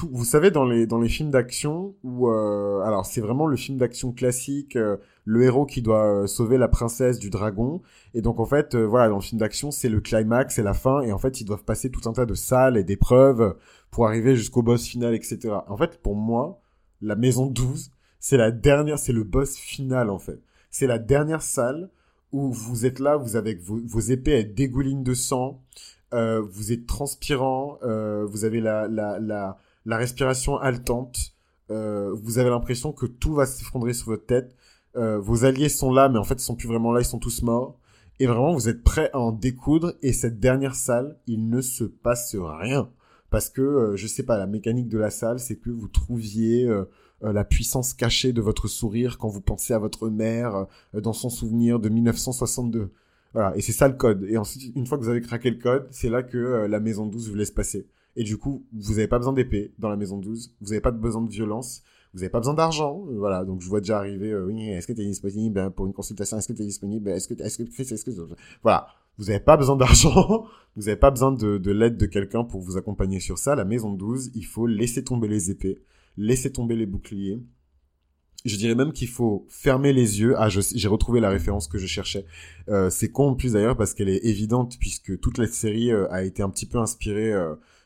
Vous 0.00 0.24
savez, 0.24 0.50
dans 0.50 0.64
les, 0.64 0.86
dans 0.86 0.98
les 0.98 1.08
films 1.08 1.30
d'action, 1.30 1.94
où, 2.02 2.28
euh, 2.28 2.80
alors 2.80 3.06
c'est 3.06 3.20
vraiment 3.20 3.46
le 3.46 3.56
film 3.56 3.78
d'action 3.78 4.12
classique, 4.12 4.76
euh, 4.76 4.96
le 5.24 5.44
héros 5.44 5.66
qui 5.66 5.82
doit 5.82 6.22
euh, 6.22 6.26
sauver 6.26 6.58
la 6.58 6.68
princesse 6.68 7.18
du 7.18 7.30
dragon, 7.30 7.82
et 8.14 8.22
donc 8.22 8.40
en 8.40 8.46
fait, 8.46 8.74
voilà, 8.74 9.08
dans 9.08 9.16
le 9.16 9.22
film 9.22 9.38
d'action, 9.38 9.70
c'est 9.70 9.88
le 9.88 10.00
climax, 10.00 10.56
c'est 10.56 10.62
la 10.62 10.74
fin, 10.74 11.02
et 11.02 11.12
en 11.12 11.18
fait, 11.18 11.40
ils 11.40 11.44
doivent 11.44 11.64
passer 11.64 11.90
tout 11.90 12.08
un 12.08 12.12
tas 12.12 12.26
de 12.26 12.34
salles 12.34 12.76
et 12.76 12.84
d'épreuves 12.84 13.56
pour 13.90 14.06
arriver 14.06 14.34
jusqu'au 14.34 14.62
boss 14.62 14.86
final, 14.86 15.14
etc. 15.14 15.38
En 15.68 15.76
fait, 15.76 16.00
pour 16.02 16.16
moi, 16.16 16.60
la 17.00 17.14
maison 17.14 17.46
12, 17.46 17.90
c'est 18.18 18.36
la 18.36 18.50
dernière, 18.50 18.98
c'est 18.98 19.12
le 19.12 19.24
boss 19.24 19.56
final, 19.56 20.10
en 20.10 20.18
fait. 20.18 20.40
C'est 20.70 20.86
la 20.86 20.98
dernière 20.98 21.42
salle 21.42 21.90
où 22.32 22.50
vous 22.50 22.86
êtes 22.86 22.98
là, 22.98 23.16
vous 23.16 23.36
avez 23.36 23.54
vos, 23.54 23.78
vos 23.84 24.00
épées, 24.00 24.32
elles 24.32 24.54
dégoulinent 24.54 25.04
de 25.04 25.14
sang, 25.14 25.60
vous 26.12 26.72
êtes 26.72 26.86
transpirant, 26.86 27.78
vous 27.82 28.44
avez 28.44 28.60
la, 28.60 28.88
la, 28.88 29.58
la 29.84 29.96
respiration 29.96 30.58
haletante, 30.58 31.32
euh, 31.70 32.14
vous 32.14 32.38
avez 32.38 32.50
l'impression 32.50 32.92
que 32.92 33.06
tout 33.06 33.34
va 33.34 33.46
s'effondrer 33.46 33.94
sur 33.94 34.06
votre 34.06 34.26
tête. 34.26 34.54
Euh, 34.96 35.18
vos 35.18 35.44
alliés 35.44 35.68
sont 35.68 35.92
là, 35.92 36.08
mais 36.08 36.18
en 36.18 36.24
fait, 36.24 36.34
ils 36.34 36.44
sont 36.44 36.56
plus 36.56 36.68
vraiment 36.68 36.92
là, 36.92 37.00
ils 37.00 37.06
sont 37.06 37.18
tous 37.18 37.42
morts. 37.42 37.78
Et 38.20 38.26
vraiment, 38.26 38.52
vous 38.52 38.68
êtes 38.68 38.82
prêts 38.82 39.10
à 39.12 39.18
en 39.18 39.32
découdre. 39.32 39.94
Et 40.02 40.12
cette 40.12 40.38
dernière 40.38 40.74
salle, 40.74 41.18
il 41.26 41.48
ne 41.48 41.60
se 41.60 41.84
passe 41.84 42.36
rien. 42.36 42.90
Parce 43.30 43.48
que, 43.48 43.62
euh, 43.62 43.96
je 43.96 44.06
sais 44.06 44.22
pas, 44.22 44.36
la 44.36 44.46
mécanique 44.46 44.88
de 44.88 44.98
la 44.98 45.10
salle, 45.10 45.40
c'est 45.40 45.56
que 45.56 45.70
vous 45.70 45.88
trouviez 45.88 46.66
euh, 46.66 46.84
la 47.22 47.44
puissance 47.44 47.94
cachée 47.94 48.32
de 48.32 48.42
votre 48.42 48.68
sourire 48.68 49.16
quand 49.16 49.28
vous 49.28 49.40
pensez 49.40 49.72
à 49.72 49.78
votre 49.78 50.08
mère 50.08 50.66
dans 50.92 51.12
son 51.12 51.30
souvenir 51.30 51.78
de 51.78 51.88
1962. 51.88 52.90
Voilà, 53.32 53.56
et 53.56 53.62
c'est 53.62 53.72
ça 53.72 53.88
le 53.88 53.94
code. 53.94 54.24
Et 54.28 54.36
ensuite, 54.36 54.74
une 54.76 54.86
fois 54.86 54.98
que 54.98 55.04
vous 55.04 55.08
avez 55.08 55.20
craqué 55.22 55.50
le 55.50 55.56
code, 55.56 55.86
c'est 55.90 56.10
là 56.10 56.22
que 56.22 56.66
la 56.66 56.80
maison 56.80 57.06
12 57.06 57.30
vous 57.30 57.36
laisse 57.36 57.52
passer. 57.52 57.86
Et 58.16 58.24
du 58.24 58.36
coup, 58.36 58.66
vous 58.72 58.94
n'avez 58.94 59.08
pas 59.08 59.18
besoin 59.18 59.32
d'épée 59.32 59.72
dans 59.78 59.88
la 59.88 59.96
maison 59.96 60.18
12, 60.18 60.54
vous 60.60 60.68
n'avez 60.68 60.80
pas 60.80 60.90
besoin 60.90 61.22
de 61.22 61.30
violence, 61.30 61.82
vous 62.12 62.20
n'avez 62.20 62.30
pas 62.30 62.40
besoin 62.40 62.54
d'argent. 62.54 63.06
Euh, 63.08 63.18
voilà, 63.18 63.44
donc 63.44 63.62
je 63.62 63.68
vois 63.68 63.80
déjà 63.80 63.98
arriver, 63.98 64.30
euh, 64.30 64.46
oui, 64.46 64.68
est-ce 64.68 64.86
que 64.86 64.92
tu 64.92 65.00
es 65.00 65.06
disponible 65.06 65.54
ben, 65.54 65.70
pour 65.70 65.86
une 65.86 65.92
consultation 65.92 66.36
Est-ce 66.36 66.48
que 66.48 66.52
tu 66.52 66.62
es 66.62 66.66
disponible 66.66 67.08
Est-ce 67.08 67.28
que, 67.28 67.42
est-ce 67.42 67.58
que 67.58 67.62
Chris, 67.70 67.82
est-ce 67.90 68.04
que... 68.04 68.10
Voilà, 68.62 68.86
vous 69.18 69.24
n'avez 69.24 69.40
pas 69.40 69.56
besoin 69.56 69.76
d'argent, 69.76 70.44
vous 70.76 70.82
n'avez 70.82 70.96
pas 70.96 71.10
besoin 71.10 71.32
de, 71.32 71.58
de 71.58 71.70
l'aide 71.70 71.96
de 71.96 72.06
quelqu'un 72.06 72.44
pour 72.44 72.60
vous 72.60 72.76
accompagner 72.76 73.20
sur 73.20 73.38
ça. 73.38 73.54
La 73.54 73.64
maison 73.64 73.92
12, 73.92 74.32
il 74.34 74.44
faut 74.44 74.66
laisser 74.66 75.04
tomber 75.04 75.28
les 75.28 75.50
épées, 75.50 75.78
laisser 76.16 76.52
tomber 76.52 76.76
les 76.76 76.86
boucliers. 76.86 77.42
Je 78.44 78.56
dirais 78.56 78.74
même 78.74 78.92
qu'il 78.92 79.08
faut 79.08 79.46
fermer 79.48 79.92
les 79.92 80.20
yeux. 80.20 80.34
Ah, 80.36 80.48
j'ai 80.48 80.88
retrouvé 80.88 81.20
la 81.20 81.30
référence 81.30 81.68
que 81.68 81.78
je 81.78 81.86
cherchais. 81.86 82.26
Euh, 82.68 82.90
c'est 82.90 83.08
con 83.08 83.28
en 83.28 83.34
plus 83.34 83.52
d'ailleurs 83.52 83.76
parce 83.76 83.94
qu'elle 83.94 84.08
est 84.08 84.24
évidente 84.24 84.78
puisque 84.80 85.18
toute 85.20 85.38
la 85.38 85.46
série 85.46 85.92
euh, 85.92 86.10
a 86.10 86.24
été 86.24 86.42
un 86.42 86.50
petit 86.50 86.66
peu 86.66 86.78
inspirée 86.78 87.32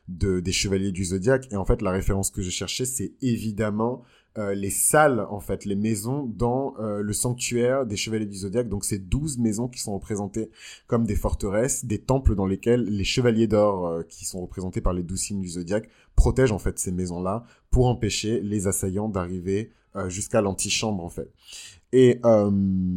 de, 0.09 0.41
des 0.41 0.53
Chevaliers 0.53 0.93
du 0.93 1.05
Zodiaque. 1.05 1.49
Et 1.51 1.57
en 1.57 1.65
fait, 1.65 1.83
la 1.83 1.91
référence 1.91 2.31
que 2.31 2.43
je 2.43 2.51
cherchais, 2.51 2.85
c'est 2.85 3.13
évidemment 3.23 4.03
euh, 4.39 4.55
les 4.55 4.71
salles, 4.71 5.27
en 5.31 5.41
fait, 5.41 5.65
les 5.65 5.77
maisons 5.77 6.25
dans 6.25 6.75
euh, 6.79 7.01
le 7.01 7.13
sanctuaire 7.15 7.87
des 7.87 7.97
Chevaliers 7.97 8.27
du 8.27 8.37
Zodiaque. 8.37 8.69
Donc, 8.69 8.85
c'est 8.85 8.99
12 8.99 9.39
maisons 9.39 9.67
qui 9.67 9.81
sont 9.81 9.95
représentées 9.95 10.51
comme 10.87 11.05
des 11.05 11.17
forteresses, 11.17 11.87
des 11.87 11.99
temples 11.99 12.35
dans 12.35 12.47
lesquels 12.47 12.85
les 12.85 13.05
Chevaliers 13.05 13.47
d'Or, 13.47 13.87
euh, 13.87 14.03
qui 14.03 14.27
sont 14.27 14.43
représentés 14.43 14.81
par 14.83 14.93
les 14.93 15.03
douze 15.03 15.21
signes 15.21 15.41
du 15.41 15.49
Zodiaque, 15.49 15.89
protègent 16.17 16.53
en 16.53 16.59
fait 16.59 16.79
ces 16.79 16.93
maisons-là 16.93 17.45
pour 17.71 17.87
empêcher 17.87 18.41
les 18.41 18.67
assaillants 18.67 19.09
d'arriver 19.09 19.73
jusqu'à 20.09 20.43
l'antichambre, 20.43 21.03
en 21.03 21.09
fait. 21.09 21.33
Et, 21.93 22.21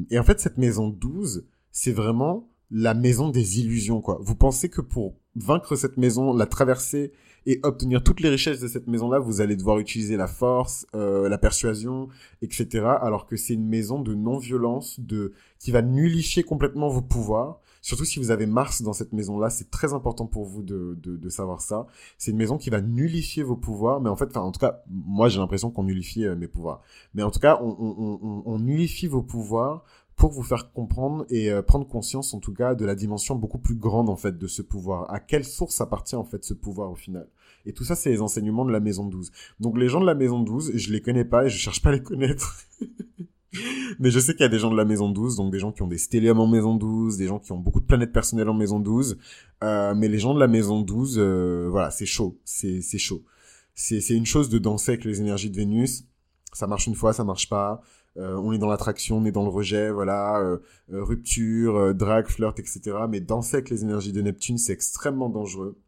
et 0.09 0.19
en 0.19 0.23
fait, 0.25 0.41
cette 0.41 0.57
maison 0.57 0.89
12, 0.89 1.45
c'est 1.71 1.93
vraiment 1.93 2.49
la 2.71 2.93
maison 2.93 3.29
des 3.29 3.61
illusions, 3.61 4.01
quoi. 4.01 4.19
Vous 4.21 4.35
pensez 4.35 4.67
que 4.67 4.81
pour 4.81 5.15
vaincre 5.35 5.75
cette 5.75 5.97
maison, 5.97 6.33
la 6.33 6.45
traverser 6.45 7.11
et 7.45 7.59
obtenir 7.63 8.03
toutes 8.03 8.19
les 8.19 8.29
richesses 8.29 8.59
de 8.59 8.67
cette 8.67 8.87
maison-là, 8.87 9.19
vous 9.19 9.41
allez 9.41 9.55
devoir 9.55 9.79
utiliser 9.79 10.17
la 10.17 10.27
force, 10.27 10.85
euh, 10.93 11.29
la 11.29 11.37
persuasion, 11.37 12.09
etc. 12.41 12.85
Alors 13.01 13.25
que 13.25 13.37
c'est 13.37 13.53
une 13.53 13.67
maison 13.67 14.01
de 14.01 14.13
non-violence, 14.13 14.99
de 14.99 15.33
qui 15.57 15.71
va 15.71 15.81
nullifier 15.81 16.43
complètement 16.43 16.89
vos 16.89 17.01
pouvoirs. 17.01 17.59
Surtout 17.81 18.03
si 18.03 18.19
vous 18.19 18.29
avez 18.31 18.45
Mars 18.45 18.81
dans 18.81 18.91
cette 18.91 19.13
maison-là, 19.13 19.49
c'est 19.49 19.71
très 19.71 19.93
important 19.93 20.27
pour 20.27 20.45
vous 20.45 20.61
de, 20.61 20.97
de, 21.01 21.15
de 21.15 21.29
savoir 21.29 21.61
ça. 21.61 21.87
C'est 22.17 22.31
une 22.31 22.37
maison 22.37 22.57
qui 22.57 22.69
va 22.69 22.81
nullifier 22.81 23.41
vos 23.41 23.55
pouvoirs, 23.55 24.01
mais 24.01 24.09
en 24.09 24.17
fait, 24.17 24.25
enfin, 24.25 24.41
en 24.41 24.51
tout 24.51 24.59
cas, 24.59 24.83
moi 24.89 25.29
j'ai 25.29 25.39
l'impression 25.39 25.71
qu'on 25.71 25.83
nullifie 25.83 26.25
euh, 26.25 26.35
mes 26.35 26.47
pouvoirs. 26.47 26.81
Mais 27.13 27.23
en 27.23 27.31
tout 27.31 27.39
cas, 27.39 27.57
on, 27.61 27.69
on, 27.79 28.19
on, 28.21 28.43
on 28.45 28.59
nullifie 28.59 29.07
vos 29.07 29.23
pouvoirs 29.23 29.85
pour 30.19 30.31
vous 30.31 30.43
faire 30.43 30.73
comprendre 30.73 31.25
et 31.29 31.49
euh, 31.49 31.61
prendre 31.61 31.87
conscience 31.87 32.33
en 32.33 32.39
tout 32.39 32.53
cas 32.53 32.75
de 32.75 32.85
la 32.85 32.93
dimension 32.93 33.35
beaucoup 33.35 33.57
plus 33.57 33.75
grande 33.75 34.09
en 34.09 34.17
fait 34.17 34.37
de 34.37 34.47
ce 34.47 34.61
pouvoir. 34.61 35.09
À 35.09 35.21
quelle 35.21 35.45
source 35.45 35.79
appartient 35.79 36.17
en 36.17 36.25
fait 36.25 36.43
ce 36.43 36.53
pouvoir 36.53 36.91
au 36.91 36.95
final? 36.95 37.29
Et 37.65 37.71
tout 37.71 37.85
ça 37.85 37.95
c'est 37.95 38.09
les 38.09 38.21
enseignements 38.21 38.65
de 38.65 38.71
la 38.71 38.81
maison 38.81 39.05
12. 39.05 39.31
Donc 39.61 39.77
les 39.77 39.87
gens 39.87 40.01
de 40.01 40.05
la 40.05 40.15
maison 40.15 40.41
12, 40.41 40.73
je 40.75 40.91
les 40.91 41.01
connais 41.01 41.23
pas 41.23 41.45
et 41.45 41.49
je 41.49 41.57
cherche 41.57 41.81
pas 41.81 41.89
à 41.89 41.93
les 41.93 42.03
connaître. 42.03 42.57
Mais 43.99 44.11
je 44.11 44.19
sais 44.19 44.33
qu'il 44.33 44.41
y 44.41 44.45
a 44.45 44.49
des 44.49 44.59
gens 44.59 44.69
de 44.69 44.75
la 44.75 44.85
maison 44.85 45.09
12, 45.09 45.37
donc 45.37 45.51
des 45.51 45.59
gens 45.59 45.71
qui 45.71 45.81
ont 45.81 45.87
des 45.87 45.97
stelliums 45.97 46.39
en 46.39 46.47
maison 46.47 46.75
12, 46.75 47.17
des 47.17 47.25
gens 47.25 47.39
qui 47.39 47.53
ont 47.53 47.57
beaucoup 47.57 47.79
de 47.79 47.85
planètes 47.85 48.11
personnelles 48.11 48.49
en 48.49 48.53
maison 48.53 48.79
12. 48.79 49.17
Euh, 49.63 49.95
mais 49.95 50.09
les 50.09 50.19
gens 50.19 50.33
de 50.33 50.39
la 50.39 50.47
maison 50.47 50.81
12, 50.81 51.15
euh, 51.17 51.67
voilà, 51.71 51.91
c'est 51.91 52.05
chaud, 52.05 52.37
c'est 52.43 52.81
chaud. 52.97 53.23
C'est 53.73 54.09
une 54.09 54.25
chose 54.25 54.49
de 54.49 54.59
danser 54.59 54.91
avec 54.91 55.05
les 55.05 55.21
énergies 55.21 55.49
de 55.49 55.55
Vénus. 55.55 56.03
Ça 56.51 56.67
marche 56.67 56.87
une 56.87 56.95
fois, 56.95 57.13
ça 57.13 57.23
marche 57.23 57.49
pas. 57.49 57.81
Euh, 58.17 58.35
on 58.37 58.51
est 58.51 58.57
dans 58.57 58.67
l'attraction, 58.67 59.17
on 59.17 59.25
est 59.25 59.31
dans 59.31 59.43
le 59.43 59.49
rejet, 59.49 59.91
voilà, 59.91 60.39
euh, 60.39 60.57
euh, 60.91 61.03
rupture, 61.03 61.93
drague, 61.93 62.27
flirt, 62.27 62.59
etc. 62.59 62.97
Mais 63.09 63.21
danser 63.21 63.57
avec 63.57 63.69
les 63.69 63.83
énergies 63.83 64.11
de 64.11 64.21
Neptune, 64.21 64.57
c'est 64.57 64.73
extrêmement 64.73 65.29
dangereux. 65.29 65.79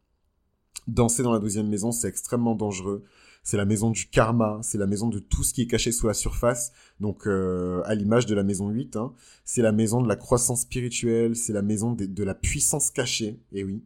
Danser 0.86 1.22
dans 1.22 1.32
la 1.32 1.38
deuxième 1.38 1.68
maison, 1.68 1.92
c'est 1.92 2.08
extrêmement 2.08 2.54
dangereux. 2.54 3.04
C'est 3.44 3.56
la 3.56 3.64
maison 3.64 3.90
du 3.90 4.08
karma, 4.08 4.60
c'est 4.62 4.78
la 4.78 4.86
maison 4.86 5.08
de 5.08 5.18
tout 5.18 5.42
ce 5.42 5.52
qui 5.52 5.62
est 5.62 5.66
caché 5.66 5.90
sous 5.90 6.06
la 6.06 6.14
surface. 6.14 6.72
Donc, 7.00 7.26
à 7.26 7.94
l'image 7.94 8.26
de 8.26 8.36
la 8.36 8.44
maison 8.44 8.68
8, 8.68 8.96
hein, 8.96 9.12
c'est 9.44 9.62
la 9.62 9.72
maison 9.72 10.00
de 10.00 10.06
la 10.06 10.14
croissance 10.14 10.62
spirituelle, 10.62 11.34
c'est 11.34 11.52
la 11.52 11.62
maison 11.62 11.92
de, 11.92 12.22
la 12.22 12.34
puissance 12.34 12.92
cachée. 12.92 13.40
Et 13.52 13.64
oui, 13.64 13.82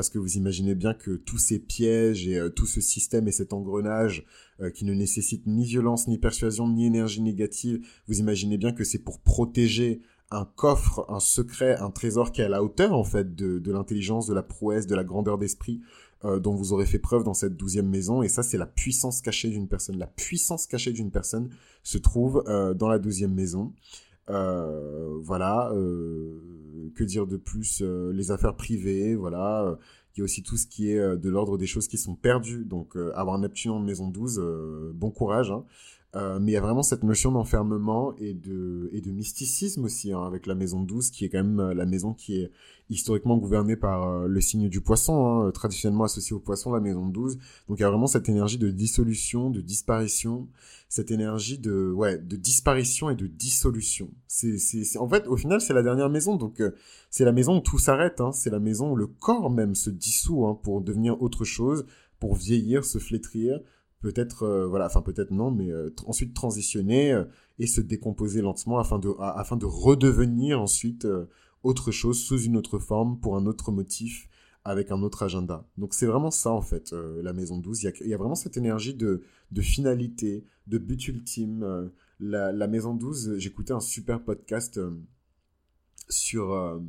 parce 0.00 0.08
que 0.08 0.18
vous 0.18 0.38
imaginez 0.38 0.74
bien 0.74 0.94
que 0.94 1.10
tous 1.10 1.36
ces 1.36 1.58
pièges 1.58 2.26
et 2.26 2.38
euh, 2.38 2.48
tout 2.48 2.64
ce 2.64 2.80
système 2.80 3.28
et 3.28 3.32
cet 3.32 3.52
engrenage 3.52 4.24
euh, 4.62 4.70
qui 4.70 4.86
ne 4.86 4.94
nécessite 4.94 5.46
ni 5.46 5.66
violence, 5.66 6.08
ni 6.08 6.16
persuasion, 6.16 6.66
ni 6.66 6.86
énergie 6.86 7.20
négative, 7.20 7.86
vous 8.08 8.18
imaginez 8.18 8.56
bien 8.56 8.72
que 8.72 8.82
c'est 8.82 9.00
pour 9.00 9.20
protéger 9.20 10.00
un 10.30 10.46
coffre, 10.46 11.04
un 11.10 11.20
secret, 11.20 11.76
un 11.80 11.90
trésor 11.90 12.32
qui 12.32 12.40
est 12.40 12.44
à 12.44 12.48
la 12.48 12.64
hauteur 12.64 12.94
en 12.94 13.04
fait 13.04 13.34
de, 13.34 13.70
l'intelligence, 13.70 14.26
de 14.26 14.32
la 14.32 14.42
prouesse, 14.42 14.86
de 14.86 14.94
la 14.94 15.04
grandeur 15.04 15.36
d'esprit 15.36 15.82
euh, 16.24 16.40
dont 16.40 16.54
vous 16.54 16.72
aurez 16.72 16.86
fait 16.86 16.98
preuve 16.98 17.22
dans 17.22 17.34
cette 17.34 17.58
douzième 17.58 17.90
maison. 17.90 18.22
Et 18.22 18.30
ça, 18.30 18.42
c'est 18.42 18.56
la 18.56 18.64
puissance 18.64 19.20
cachée 19.20 19.50
d'une 19.50 19.68
personne. 19.68 19.98
La 19.98 20.06
puissance 20.06 20.66
cachée 20.66 20.92
d'une 20.92 21.10
personne 21.10 21.50
se 21.82 21.98
trouve 21.98 22.42
dans 22.46 22.88
la 22.88 22.98
douzième 22.98 23.34
maison. 23.34 23.74
Euh, 24.30 25.18
voilà, 25.22 25.70
euh, 25.72 26.92
que 26.94 27.04
dire 27.04 27.26
de 27.26 27.36
plus 27.36 27.82
euh, 27.82 28.12
Les 28.12 28.30
affaires 28.30 28.54
privées, 28.54 29.14
voilà. 29.14 29.78
Il 30.16 30.20
y 30.20 30.22
a 30.22 30.24
aussi 30.24 30.42
tout 30.42 30.56
ce 30.56 30.66
qui 30.66 30.90
est 30.90 30.98
de 30.98 31.30
l'ordre 31.30 31.56
des 31.56 31.66
choses 31.66 31.86
qui 31.86 31.98
sont 31.98 32.16
perdues. 32.16 32.64
Donc, 32.64 32.96
avoir 33.14 33.38
Neptune 33.38 33.70
en 33.70 33.78
maison 33.78 34.08
12, 34.08 34.42
bon 34.94 35.10
courage. 35.10 35.52
Hein. 35.52 35.64
Euh, 36.16 36.40
mais 36.40 36.52
il 36.52 36.54
y 36.54 36.58
a 36.58 36.60
vraiment 36.60 36.82
cette 36.82 37.04
notion 37.04 37.30
d'enfermement 37.30 38.16
et 38.16 38.34
de, 38.34 38.90
et 38.92 39.00
de 39.00 39.10
mysticisme 39.12 39.84
aussi, 39.84 40.12
hein, 40.12 40.22
avec 40.22 40.46
la 40.46 40.56
maison 40.56 40.82
12, 40.82 41.10
qui 41.10 41.24
est 41.24 41.28
quand 41.28 41.44
même 41.44 41.70
la 41.70 41.86
maison 41.86 42.14
qui 42.14 42.40
est 42.40 42.50
historiquement 42.88 43.36
gouvernée 43.36 43.76
par 43.76 44.26
le 44.26 44.40
signe 44.40 44.68
du 44.68 44.80
poisson, 44.80 45.44
hein, 45.44 45.50
traditionnellement 45.52 46.04
associé 46.04 46.34
au 46.34 46.40
poisson, 46.40 46.72
la 46.72 46.80
maison 46.80 47.06
12. 47.06 47.38
Donc 47.68 47.78
il 47.78 47.82
y 47.82 47.84
a 47.84 47.90
vraiment 47.90 48.08
cette 48.08 48.28
énergie 48.28 48.58
de 48.58 48.70
dissolution, 48.70 49.50
de 49.50 49.60
disparition, 49.60 50.48
cette 50.90 51.12
énergie 51.12 51.56
de 51.56 51.92
ouais 51.92 52.18
de 52.18 52.36
disparition 52.36 53.10
et 53.10 53.14
de 53.14 53.28
dissolution. 53.28 54.10
C'est 54.26 54.58
c'est 54.58 54.98
en 54.98 55.08
fait 55.08 55.26
au 55.28 55.36
final 55.36 55.60
c'est 55.60 55.72
la 55.72 55.84
dernière 55.84 56.10
maison 56.10 56.36
donc 56.36 56.60
euh, 56.60 56.72
c'est 57.10 57.24
la 57.24 57.32
maison 57.32 57.58
où 57.58 57.60
tout 57.60 57.78
s'arrête 57.78 58.20
hein, 58.20 58.32
c'est 58.32 58.50
la 58.50 58.58
maison 58.58 58.90
où 58.92 58.96
le 58.96 59.06
corps 59.06 59.50
même 59.50 59.76
se 59.76 59.88
dissout 59.88 60.44
hein, 60.46 60.58
pour 60.60 60.80
devenir 60.80 61.22
autre 61.22 61.44
chose, 61.44 61.86
pour 62.18 62.34
vieillir, 62.34 62.84
se 62.84 62.98
flétrir, 62.98 63.60
peut-être 64.00 64.44
euh, 64.44 64.66
voilà 64.66 64.86
enfin 64.86 65.02
peut-être 65.02 65.30
non 65.30 65.50
mais 65.50 65.70
euh, 65.70 65.90
ensuite 66.06 66.34
transitionner 66.34 67.22
et 67.58 67.66
se 67.66 67.80
décomposer 67.80 68.42
lentement 68.42 68.78
afin 68.78 68.98
de 68.98 69.10
afin 69.20 69.56
de 69.56 69.66
redevenir 69.66 70.60
ensuite 70.60 71.06
autre 71.62 71.90
chose 71.90 72.18
sous 72.18 72.40
une 72.40 72.56
autre 72.56 72.78
forme 72.78 73.20
pour 73.20 73.36
un 73.36 73.46
autre 73.46 73.72
motif 73.72 74.28
avec 74.64 74.90
un 74.90 75.02
autre 75.02 75.22
agenda. 75.22 75.66
Donc 75.78 75.94
c'est 75.94 76.06
vraiment 76.06 76.30
ça 76.30 76.50
en 76.50 76.60
fait, 76.60 76.92
euh, 76.92 77.22
la 77.22 77.32
maison 77.32 77.58
12. 77.58 77.82
Il 77.82 78.08
y, 78.08 78.14
a, 78.14 78.16
vraiment 78.16 78.34
cette 78.34 78.56
énergie 78.56 78.94
de, 78.94 79.22
de 79.50 79.62
finalité, 79.62 80.44
de 80.66 80.78
but 80.78 81.08
ultime. 81.08 81.62
Euh, 81.62 81.88
la, 82.20 82.66
maison 82.66 82.94
12, 82.94 83.38
j'écoutais 83.38 83.72
un 83.72 83.80
super 83.80 84.22
podcast 84.22 84.76
euh, 84.76 84.90
sur, 86.10 86.80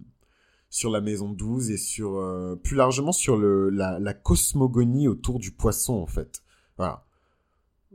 sur 0.70 0.90
la 0.90 1.00
maison 1.00 1.30
12 1.30 1.72
et 1.72 1.78
sur 1.78 2.60
plus 2.64 2.76
largement 2.76 3.14
sur 3.14 3.38
le, 3.38 3.70
la, 3.70 4.00
la 4.00 4.14
cosmogonie 4.14 5.08
autour 5.08 5.40
du 5.40 5.52
poisson 5.52 5.94
en 5.94 6.08
fait. 6.08 6.42
Voilà 6.82 7.06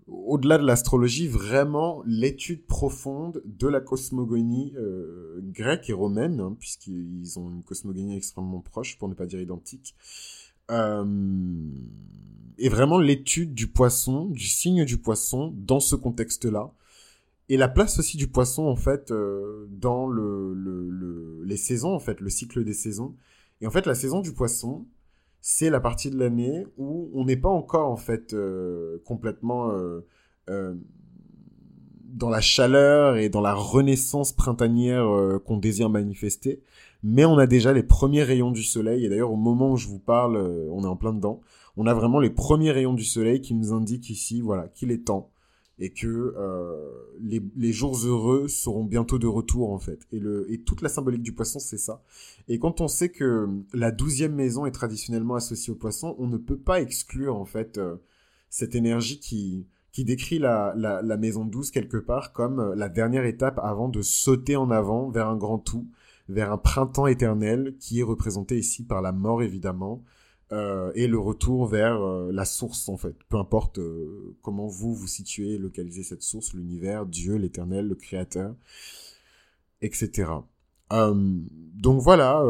au-delà 0.09 0.59
de 0.59 0.65
l'astrologie, 0.65 1.27
vraiment 1.27 2.03
l'étude 2.07 2.67
profonde 2.67 3.43
de 3.45 3.67
la 3.67 3.81
cosmogonie 3.81 4.73
euh, 4.77 5.41
grecque 5.43 5.91
et 5.91 5.93
romaine, 5.93 6.41
hein, 6.41 6.57
puisqu'ils 6.59 7.39
ont 7.39 7.49
une 7.49 7.63
cosmogonie 7.63 8.17
extrêmement 8.17 8.61
proche, 8.61 8.99
pour 8.99 9.09
ne 9.09 9.15
pas 9.15 9.27
dire 9.27 9.41
identique. 9.41 9.95
Euh, 10.71 11.05
est 12.59 12.69
vraiment 12.69 12.99
l'étude 12.99 13.55
du 13.55 13.67
poisson, 13.69 14.27
du 14.27 14.47
signe 14.47 14.85
du 14.85 14.99
poisson 14.99 15.53
dans 15.57 15.81
ce 15.81 15.97
contexte-là. 15.97 16.73
Et 17.49 17.57
la 17.57 17.69
place 17.69 17.99
aussi 17.99 18.17
du 18.17 18.29
poisson, 18.29 18.65
en 18.65 18.77
fait, 18.77 19.11
euh, 19.11 19.67
dans 19.71 20.09
le, 20.09 21.43
les 21.45 21.57
saisons, 21.57 21.95
en 21.95 22.01
fait, 22.01 22.21
le 22.21 22.29
cycle 22.29 22.65
des 22.65 22.75
saisons. 22.75 23.15
Et 23.61 23.67
en 23.67 23.71
fait, 23.71 23.87
la 23.87 23.95
saison 23.95 24.21
du 24.21 24.33
poisson, 24.33 24.87
c'est 25.49 25.71
la 25.71 25.79
partie 25.79 26.11
de 26.11 26.19
l'année 26.19 26.67
où 26.77 27.09
on 27.15 27.25
n'est 27.25 27.37
pas 27.37 27.49
encore, 27.49 27.89
en 27.89 27.97
fait, 27.97 28.35
euh, 28.35 29.01
complètement 29.05 29.71
euh, 29.71 30.75
dans 32.03 32.31
la 32.31 32.41
chaleur 32.41 33.17
et 33.17 33.29
dans 33.29 33.43
la 33.43 33.55
renaissance 33.55 34.33
printanière 34.33 35.09
qu'on 35.45 35.59
désire 35.59 35.89
manifester. 35.89 36.63
Mais 37.05 37.25
on 37.25 37.39
a 37.39 37.47
déjà 37.47 37.73
les 37.73 37.85
premiers 37.85 38.25
rayons 38.25 38.51
du 38.51 38.65
soleil. 38.65 39.05
Et 39.05 39.09
d'ailleurs, 39.09 39.31
au 39.31 39.37
moment 39.37 39.71
où 39.71 39.77
je 39.77 39.87
vous 39.87 40.01
parle, 40.01 40.37
on 40.73 40.83
est 40.83 40.89
en 40.89 40.97
plein 40.97 41.13
dedans. 41.13 41.41
On 41.77 41.87
a 41.87 41.95
vraiment 41.95 42.19
les 42.19 42.31
premiers 42.31 42.73
rayons 42.73 42.95
du 42.95 43.05
soleil 43.05 43.41
qui 43.41 43.55
nous 43.55 43.73
indiquent 43.73 44.11
ici, 44.11 44.41
voilà, 44.41 44.67
qu'il 44.67 44.91
est 44.91 45.05
temps 45.05 45.31
et 45.79 45.93
que 45.93 46.35
euh, 46.37 46.91
les, 47.21 47.43
les, 47.55 47.73
jours 47.73 47.97
heureux 48.05 48.49
seront 48.49 48.85
bientôt 48.85 49.19
de 49.19 49.27
retour 49.27 49.73
en 49.73 49.79
fait. 49.79 50.07
Et, 50.11 50.19
le, 50.19 50.51
et 50.51 50.63
toute 50.63 50.81
la 50.81 50.89
symbolique 50.89 51.23
du 51.23 51.35
poisson, 51.35 51.59
c'est 51.59 51.77
ça. 51.77 52.03
Et 52.49 52.59
quand 52.59 52.81
on 52.81 52.89
sait 52.89 53.11
que 53.11 53.47
la 53.75 53.91
douzième 53.91 54.35
maison 54.35 54.65
est 54.65 54.71
traditionnellement 54.71 55.35
associée 55.35 55.73
au 55.73 55.77
poisson, 55.77 56.17
on 56.19 56.29
ne 56.29 56.39
peut 56.39 56.59
pas 56.59 56.81
exclure 56.81 57.37
en 57.37 57.45
fait 57.45 57.77
euh, 57.77 57.97
cette 58.49 58.75
énergie 58.75 59.21
qui, 59.21 59.67
qui 59.93 60.05
décrit 60.05 60.39
la, 60.39 60.75
la, 60.77 61.17
maison 61.17 61.45
douze 61.45 61.71
quelque 61.71 61.99
part 61.99 62.33
comme 62.33 62.61
euh, 62.61 62.75
la 62.75 62.89
dernière 62.89 63.27
étape 63.27 63.59
avant 63.63 63.89
de 63.91 64.01
sauter 64.01 64.57
en 64.57 64.71
avant 64.71 65.11
vers 65.11 65.29
un 65.29 65.37
grand 65.37 65.59
tout, 65.59 65.87
vers 66.31 66.53
un 66.53 66.59
printemps 66.59 67.07
éternel 67.07 67.77
qui 67.81 68.01
est 68.01 68.03
représenté 68.03 68.59
ici 68.59 68.85
par 68.85 69.03
la 69.03 69.13
mort 69.13 69.43
évidemment, 69.43 70.03
euh, 70.53 70.93
et 70.95 71.09
le 71.09 71.19
retour 71.19 71.67
vers 71.67 72.01
euh, 72.01 72.31
la 72.31 72.45
source 72.45 72.89
en 72.89 72.97
fait. 72.97 73.17
Peu 73.29 73.37
importe 73.37 73.79
euh, 73.79 74.37
comment 74.43 74.69
vous 74.69 74.95
vous 74.95 75.09
situez, 75.09 75.59
localisez 75.59 76.05
cette 76.05 76.23
source, 76.23 76.55
l'univers, 76.55 77.05
Dieu, 77.05 77.35
l'éternel, 77.35 77.89
le 77.89 77.97
créateur, 77.97 78.55
etc. 79.83 80.31
donc 80.89 82.01
voilà, 82.01 82.45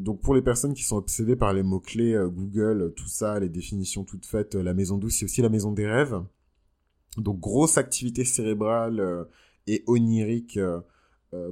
donc 0.00 0.20
pour 0.20 0.34
les 0.34 0.42
personnes 0.42 0.74
qui 0.74 0.82
sont 0.84 0.96
obsédées 0.96 1.36
par 1.36 1.54
les 1.54 1.62
mots-clés, 1.62 2.22
Google, 2.30 2.92
tout 2.94 3.08
ça, 3.08 3.40
les 3.40 3.48
définitions 3.48 4.04
toutes 4.04 4.26
faites, 4.26 4.54
la 4.54 4.74
maison 4.74 4.98
douce, 4.98 5.16
c'est 5.18 5.24
aussi 5.24 5.40
la 5.40 5.48
maison 5.48 5.72
des 5.72 5.86
rêves. 5.86 6.20
Donc 7.16 7.40
grosse 7.40 7.78
activité 7.78 8.26
cérébrale 8.26 9.26
et 9.66 9.82
onirique 9.86 10.58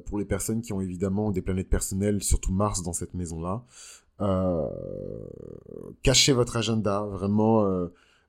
pour 0.04 0.18
les 0.18 0.26
personnes 0.26 0.60
qui 0.60 0.74
ont 0.74 0.82
évidemment 0.82 1.30
des 1.30 1.40
planètes 1.40 1.70
personnelles, 1.70 2.22
surtout 2.22 2.52
Mars 2.52 2.82
dans 2.82 2.92
cette 2.92 3.14
maison-là. 3.14 3.64
Euh, 4.20 4.68
cachez 6.02 6.32
votre 6.32 6.56
agenda, 6.56 7.02
vraiment. 7.02 7.64
Euh, 7.64 7.88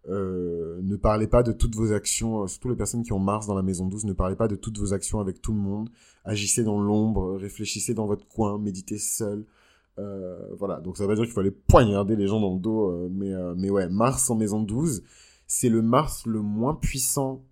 euh, 0.09 0.79
ne 0.81 0.95
parlez 0.95 1.27
pas 1.27 1.43
de 1.43 1.51
toutes 1.51 1.75
vos 1.75 1.93
actions, 1.93 2.47
surtout 2.47 2.69
les 2.69 2.75
personnes 2.75 3.03
qui 3.03 3.13
ont 3.13 3.19
Mars 3.19 3.45
dans 3.45 3.53
la 3.53 3.61
maison 3.61 3.85
12, 3.85 4.05
ne 4.05 4.13
parlez 4.13 4.35
pas 4.35 4.47
de 4.47 4.55
toutes 4.55 4.79
vos 4.79 4.93
actions 4.93 5.19
avec 5.19 5.43
tout 5.43 5.53
le 5.53 5.59
monde. 5.59 5.89
Agissez 6.25 6.63
dans 6.63 6.81
l'ombre, 6.81 7.37
réfléchissez 7.37 7.93
dans 7.93 8.07
votre 8.07 8.27
coin, 8.27 8.57
méditez 8.57 8.97
seul. 8.97 9.45
voilà, 10.57 10.79
donc 10.81 10.97
ça 10.97 11.05
veut 11.05 11.13
dire 11.13 11.25
qu'il 11.25 11.33
faut 11.33 11.43
poignarder 11.67 12.15
les 12.15 12.25
gens 12.25 12.39
dans 12.39 12.55
le 12.55 12.59
dos, 12.59 13.09
mais, 13.11 13.31
mais 13.55 13.69
ouais, 13.69 13.87
Mars 13.89 14.27
en 14.31 14.35
maison 14.35 14.63
12, 14.63 15.03
c'est 15.45 15.69
le 15.69 15.83
Mars 15.83 16.25
le 16.25 16.41
moins 16.41 16.73
puissant 16.73 17.43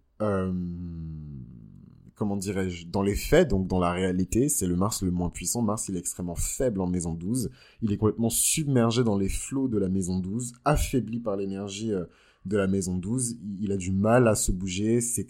comment 2.19 2.35
dirais-je, 2.35 2.85
dans 2.85 3.01
les 3.01 3.15
faits, 3.15 3.49
donc 3.49 3.67
dans 3.67 3.79
la 3.79 3.91
réalité, 3.91 4.49
c'est 4.49 4.67
le 4.67 4.75
Mars 4.75 5.01
le 5.01 5.09
moins 5.09 5.29
puissant. 5.29 5.61
Mars, 5.61 5.87
il 5.87 5.95
est 5.95 5.99
extrêmement 5.99 6.35
faible 6.35 6.81
en 6.81 6.87
maison 6.87 7.13
12. 7.13 7.49
Il 7.81 7.93
est 7.93 7.97
complètement 7.97 8.29
submergé 8.29 9.03
dans 9.03 9.17
les 9.17 9.29
flots 9.29 9.69
de 9.69 9.77
la 9.77 9.87
maison 9.87 10.19
12, 10.19 10.53
affaibli 10.65 11.19
par 11.19 11.37
l'énergie 11.37 11.93
euh, 11.93 12.03
de 12.45 12.57
la 12.57 12.67
maison 12.67 12.95
12. 12.95 13.37
Il 13.61 13.71
a 13.71 13.77
du 13.77 13.91
mal 13.91 14.27
à 14.27 14.35
se 14.35 14.51
bouger. 14.51 14.99
C'est 14.99 15.25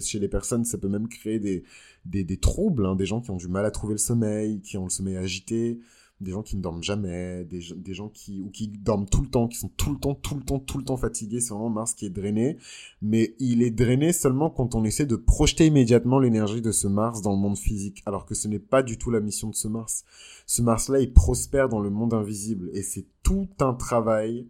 chez 0.00 0.18
les 0.18 0.28
personnes, 0.28 0.64
ça 0.64 0.76
peut 0.76 0.88
même 0.88 1.08
créer 1.08 1.40
des, 1.40 2.36
troubles, 2.36 2.86
hein. 2.86 2.94
des 2.94 3.06
gens 3.06 3.20
qui 3.20 3.30
ont 3.30 3.36
du 3.36 3.48
mal 3.48 3.64
à 3.64 3.70
trouver 3.70 3.94
le 3.94 3.98
sommeil, 3.98 4.60
qui 4.60 4.76
ont 4.76 4.84
le 4.84 4.90
sommeil 4.90 5.16
agité 5.16 5.80
des 6.20 6.30
gens 6.30 6.42
qui 6.42 6.56
ne 6.56 6.62
dorment 6.62 6.82
jamais, 6.82 7.44
des, 7.44 7.60
gens 7.60 8.08
qui 8.08 8.40
ou 8.40 8.50
qui 8.50 8.68
dorment 8.68 9.08
tout 9.08 9.20
le 9.20 9.28
temps, 9.28 9.48
qui 9.48 9.58
sont 9.58 9.70
tout 9.76 9.92
le 9.92 9.98
temps, 9.98 10.14
tout 10.14 10.36
le 10.36 10.42
temps, 10.42 10.58
tout 10.58 10.78
le 10.78 10.84
temps 10.84 10.96
fatigués. 10.96 11.40
C'est 11.40 11.52
vraiment 11.52 11.70
Mars 11.70 11.94
qui 11.94 12.06
est 12.06 12.10
drainé, 12.10 12.56
mais 13.02 13.34
il 13.40 13.62
est 13.62 13.70
drainé 13.70 14.12
seulement 14.12 14.48
quand 14.48 14.74
on 14.74 14.84
essaie 14.84 15.06
de 15.06 15.16
projeter 15.16 15.66
immédiatement 15.66 16.18
l'énergie 16.18 16.62
de 16.62 16.72
ce 16.72 16.86
Mars 16.86 17.20
dans 17.20 17.32
le 17.32 17.38
monde 17.38 17.58
physique, 17.58 18.02
alors 18.06 18.26
que 18.26 18.34
ce 18.34 18.48
n'est 18.48 18.58
pas 18.58 18.82
du 18.82 18.96
tout 18.96 19.10
la 19.10 19.20
mission 19.20 19.48
de 19.50 19.54
ce 19.54 19.68
Mars. 19.68 20.04
Ce 20.46 20.62
Mars-là, 20.62 21.00
il 21.00 21.12
prospère 21.12 21.68
dans 21.68 21.80
le 21.80 21.90
monde 21.90 22.14
invisible, 22.14 22.70
et 22.72 22.82
c'est 22.82 23.06
tout 23.22 23.48
un 23.60 23.74
travail 23.74 24.46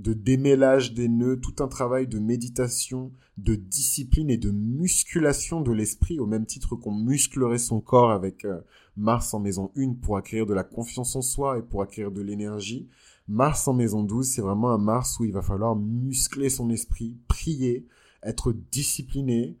de 0.00 0.12
démêlage 0.12 0.94
des 0.94 1.08
nœuds, 1.08 1.38
tout 1.38 1.62
un 1.62 1.68
travail 1.68 2.06
de 2.06 2.18
méditation, 2.18 3.12
de 3.36 3.54
discipline 3.54 4.30
et 4.30 4.36
de 4.36 4.50
musculation 4.50 5.60
de 5.60 5.72
l'esprit, 5.72 6.18
au 6.18 6.26
même 6.26 6.46
titre 6.46 6.76
qu'on 6.76 6.94
musclerait 6.94 7.58
son 7.58 7.80
corps 7.80 8.10
avec 8.10 8.44
euh, 8.44 8.60
Mars 8.96 9.34
en 9.34 9.40
maison 9.40 9.70
1 9.76 9.94
pour 9.94 10.16
acquérir 10.16 10.46
de 10.46 10.54
la 10.54 10.64
confiance 10.64 11.16
en 11.16 11.22
soi 11.22 11.58
et 11.58 11.62
pour 11.62 11.82
acquérir 11.82 12.10
de 12.10 12.22
l'énergie. 12.22 12.88
Mars 13.28 13.66
en 13.68 13.74
maison 13.74 14.02
12, 14.02 14.26
c'est 14.26 14.42
vraiment 14.42 14.70
un 14.70 14.78
Mars 14.78 15.18
où 15.20 15.24
il 15.24 15.32
va 15.32 15.42
falloir 15.42 15.76
muscler 15.76 16.50
son 16.50 16.70
esprit, 16.70 17.16
prier, 17.28 17.86
être 18.22 18.52
discipliné, 18.52 19.56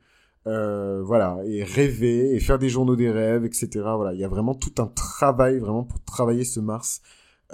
euh, 0.46 1.02
voilà, 1.02 1.38
et 1.44 1.62
rêver, 1.62 2.34
et 2.34 2.40
faire 2.40 2.58
des 2.58 2.68
journaux 2.68 2.96
des 2.96 3.10
rêves, 3.10 3.44
etc. 3.44 3.68
Voilà, 3.74 4.14
il 4.14 4.20
y 4.20 4.24
a 4.24 4.28
vraiment 4.28 4.54
tout 4.54 4.74
un 4.78 4.86
travail 4.86 5.58
vraiment 5.58 5.84
pour 5.84 6.02
travailler 6.02 6.44
ce 6.44 6.60
Mars 6.60 7.02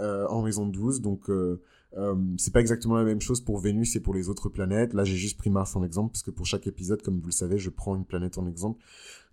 euh, 0.01 0.27
en 0.29 0.43
maison 0.43 0.67
12. 0.67 1.01
Donc, 1.01 1.31
euh, 1.31 1.63
euh, 1.97 2.15
c'est 2.39 2.53
pas 2.53 2.61
exactement 2.61 2.97
la 2.97 3.05
même 3.05 3.21
chose 3.21 3.41
pour 3.41 3.59
Vénus 3.59 3.97
et 3.97 4.01
pour 4.01 4.15
les 4.15 4.29
autres 4.29 4.49
planètes. 4.49 4.95
Là, 4.95 5.05
j'ai 5.05 5.17
juste 5.17 5.39
pris 5.39 5.51
Mars 5.51 5.77
en 5.77 5.85
exemple, 5.85 6.13
parce 6.13 6.23
que 6.23 6.31
pour 6.31 6.47
chaque 6.47 6.67
épisode, 6.67 7.03
comme 7.03 7.21
vous 7.21 7.27
le 7.27 7.33
savez, 7.33 7.59
je 7.59 7.71
prends 7.71 7.97
une 7.97 8.05
planète 8.05 8.39
en 8.39 8.47
exemple. 8.47 8.83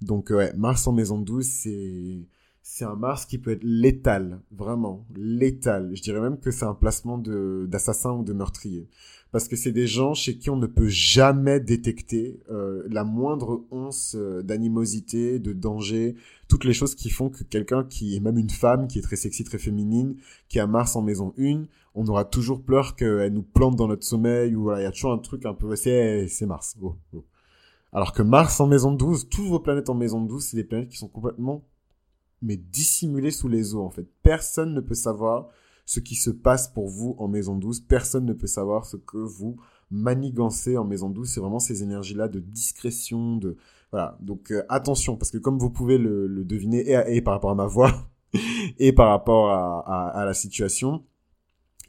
Donc, 0.01 0.29
ouais, 0.29 0.53
Mars 0.53 0.87
en 0.87 0.93
maison 0.93 1.17
12, 1.17 1.45
c'est 1.45 2.27
c'est 2.65 2.85
un 2.85 2.95
Mars 2.95 3.25
qui 3.25 3.37
peut 3.37 3.51
être 3.51 3.63
létal, 3.63 4.41
vraiment 4.49 5.05
létal. 5.15 5.91
Je 5.93 6.01
dirais 6.01 6.21
même 6.21 6.39
que 6.39 6.49
c'est 6.49 6.63
un 6.63 6.73
placement 6.73 7.17
d'assassin 7.17 8.13
ou 8.13 8.23
de 8.23 8.31
meurtrier, 8.31 8.87
parce 9.33 9.49
que 9.49 9.57
c'est 9.57 9.73
des 9.73 9.85
gens 9.85 10.13
chez 10.13 10.37
qui 10.37 10.49
on 10.49 10.55
ne 10.55 10.65
peut 10.65 10.87
jamais 10.87 11.59
détecter 11.59 12.39
euh, 12.49 12.83
la 12.89 13.03
moindre 13.03 13.65
once 13.69 14.15
euh, 14.17 14.41
d'animosité, 14.41 15.39
de 15.39 15.51
danger, 15.51 16.15
toutes 16.47 16.63
les 16.63 16.73
choses 16.73 16.95
qui 16.95 17.09
font 17.09 17.29
que 17.29 17.43
quelqu'un 17.43 17.83
qui 17.83 18.15
est 18.15 18.21
même 18.21 18.37
une 18.37 18.49
femme, 18.49 18.87
qui 18.87 18.99
est 18.99 19.03
très 19.03 19.17
sexy, 19.17 19.43
très 19.43 19.57
féminine, 19.57 20.15
qui 20.47 20.61
a 20.61 20.65
Mars 20.65 20.95
en 20.95 21.01
maison 21.01 21.33
1, 21.37 21.65
on 21.95 22.07
aura 22.07 22.23
toujours 22.23 22.63
peur 22.63 22.95
qu'elle 22.95 23.33
nous 23.33 23.43
plante 23.43 23.75
dans 23.75 23.89
notre 23.89 24.05
sommeil 24.05 24.55
ou 24.55 24.63
voilà, 24.63 24.79
il 24.79 24.83
y 24.83 24.87
a 24.87 24.91
toujours 24.91 25.11
un 25.11 25.17
truc 25.17 25.45
un 25.45 25.53
peu 25.53 25.75
c'est 25.75 26.29
c'est 26.29 26.45
Mars. 26.45 26.77
Oh, 26.81 26.95
oh. 27.13 27.25
Alors 27.91 28.13
que 28.13 28.23
Mars 28.23 28.59
en 28.61 28.67
maison 28.67 28.93
12, 28.93 29.27
toutes 29.29 29.47
vos 29.47 29.59
planètes 29.59 29.89
en 29.89 29.95
maison 29.95 30.21
12, 30.21 30.43
c'est 30.45 30.57
des 30.57 30.63
planètes 30.63 30.89
qui 30.89 30.97
sont 30.97 31.09
complètement 31.09 31.65
mais 32.43 32.57
dissimulé 32.57 33.31
sous 33.31 33.47
les 33.47 33.73
eaux 33.73 33.81
en 33.81 33.89
fait. 33.89 34.05
Personne 34.21 34.73
ne 34.73 34.81
peut 34.81 34.93
savoir 34.93 35.47
ce 35.85 35.99
qui 35.99 36.15
se 36.15 36.29
passe 36.29 36.67
pour 36.67 36.87
vous 36.87 37.15
en 37.17 37.27
maison 37.27 37.55
douce. 37.55 37.79
Personne 37.79 38.25
ne 38.25 38.33
peut 38.33 38.47
savoir 38.47 38.85
ce 38.85 38.97
que 38.97 39.17
vous 39.17 39.57
manigancez 39.89 40.77
en 40.77 40.83
maison 40.83 41.09
douce. 41.09 41.31
C'est 41.33 41.39
vraiment 41.39 41.59
ces 41.59 41.83
énergies-là 41.83 42.27
de 42.27 42.39
discrétion, 42.39 43.37
de 43.37 43.57
voilà. 43.91 44.17
Donc 44.21 44.51
euh, 44.51 44.63
attention 44.69 45.15
parce 45.15 45.31
que 45.31 45.37
comme 45.37 45.57
vous 45.57 45.69
pouvez 45.69 45.97
le, 45.97 46.43
deviner 46.43 46.83
et, 47.07 47.21
par 47.21 47.33
rapport 47.33 47.51
à 47.51 47.55
ma 47.55 47.67
voix 47.67 47.91
et 48.79 48.91
par 48.91 49.09
rapport 49.09 49.51
à, 49.51 50.23
la 50.25 50.33
situation, 50.33 51.03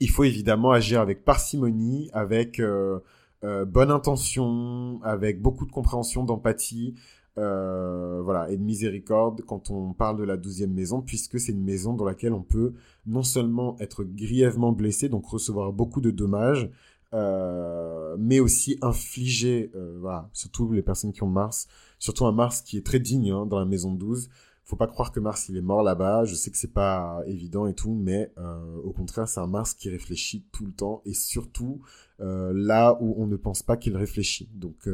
il 0.01 0.11
faut 0.11 0.25
évidemment 0.25 0.71
agir 0.71 1.01
avec 1.01 1.25
parcimonie, 1.25 2.11
avec 2.13 2.61
euh, 2.61 3.01
euh, 3.43 3.65
bonne 3.65 3.91
intention, 3.91 5.01
avec 5.03 5.41
beaucoup 5.41 5.67
de 5.67 5.73
compréhension, 5.73 6.25
d'empathie, 6.25 6.95
euh, 7.37 8.21
voilà, 8.23 8.49
et 8.51 8.57
de 8.57 8.63
miséricorde 8.63 9.43
quand 9.43 9.71
on 9.71 9.93
parle 9.93 10.19
de 10.19 10.25
la 10.25 10.37
douzième 10.37 10.73
maison, 10.73 11.03
puisque 11.03 11.41
c'est 11.41 11.53
une 11.53 11.65
maison 11.65 11.95
dans 11.95 12.05
laquelle 12.05 12.33
on 12.33 12.43
peut 12.43 12.75
non 13.07 13.23
seulement 13.23 13.77
être 13.81 14.05
grièvement 14.05 14.73
blessé, 14.73 15.09
donc 15.09 15.27
recevoir 15.27 15.73
beaucoup 15.73 16.01
de 16.01 16.11
dommages, 16.11 16.71
euh, 17.13 18.17
mais 18.19 18.41
aussi 18.41 18.79
infliger, 18.83 19.71
euh, 19.75 19.99
voilà, 20.01 20.29
surtout 20.33 20.71
les 20.73 20.83
personnes 20.83 21.13
qui 21.13 21.23
ont 21.23 21.29
Mars, 21.29 21.67
surtout 21.99 22.27
un 22.27 22.33
Mars 22.33 22.61
qui 22.61 22.77
est 22.77 22.87
très 22.87 23.01
digne 23.01 23.31
hein, 23.31 23.47
dans 23.47 23.59
la 23.59 23.65
maison 23.65 23.93
12. 23.93 24.31
Faut 24.65 24.77
pas 24.77 24.87
croire 24.87 25.13
que 25.13 25.21
Mars 25.21 25.49
il 25.49 25.57
est 25.59 25.63
mort 25.63 25.83
là-bas. 25.83 26.25
Je 26.25 26.35
sais 26.35 26.51
que 26.51 26.57
c'est 26.57 26.73
pas 26.73 27.21
évident 27.27 27.67
et 27.67 27.75
tout, 27.75 27.95
mais 27.95 28.33
euh, 28.39 28.77
au 28.83 28.93
contraire 28.93 29.29
c'est 29.29 29.41
un 29.41 29.47
Mars 29.47 29.75
qui 29.75 29.91
réfléchit 29.91 30.47
tout 30.53 30.65
le 30.65 30.73
temps 30.73 31.03
et 31.05 31.15
surtout 31.15 31.83
là 32.19 32.97
où 33.01 33.15
on 33.19 33.27
ne 33.27 33.37
pense 33.37 33.63
pas 33.63 33.77
qu'il 33.77 33.97
réfléchit. 33.97 34.49
Donc 34.55 34.89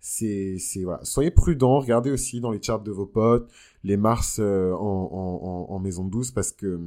c'est 0.00 0.58
voilà. 0.84 1.00
Soyez 1.04 1.30
prudents, 1.30 1.80
regardez 1.80 2.10
aussi 2.10 2.40
dans 2.40 2.50
les 2.50 2.62
charts 2.62 2.82
de 2.82 2.92
vos 2.92 3.06
potes 3.06 3.50
les 3.86 3.96
Mars 3.96 4.38
euh, 4.40 4.72
en, 4.72 4.78
en, 4.80 5.74
en, 5.74 5.78
maison 5.78 6.04
12 6.04 6.32
parce 6.32 6.52
que 6.52 6.80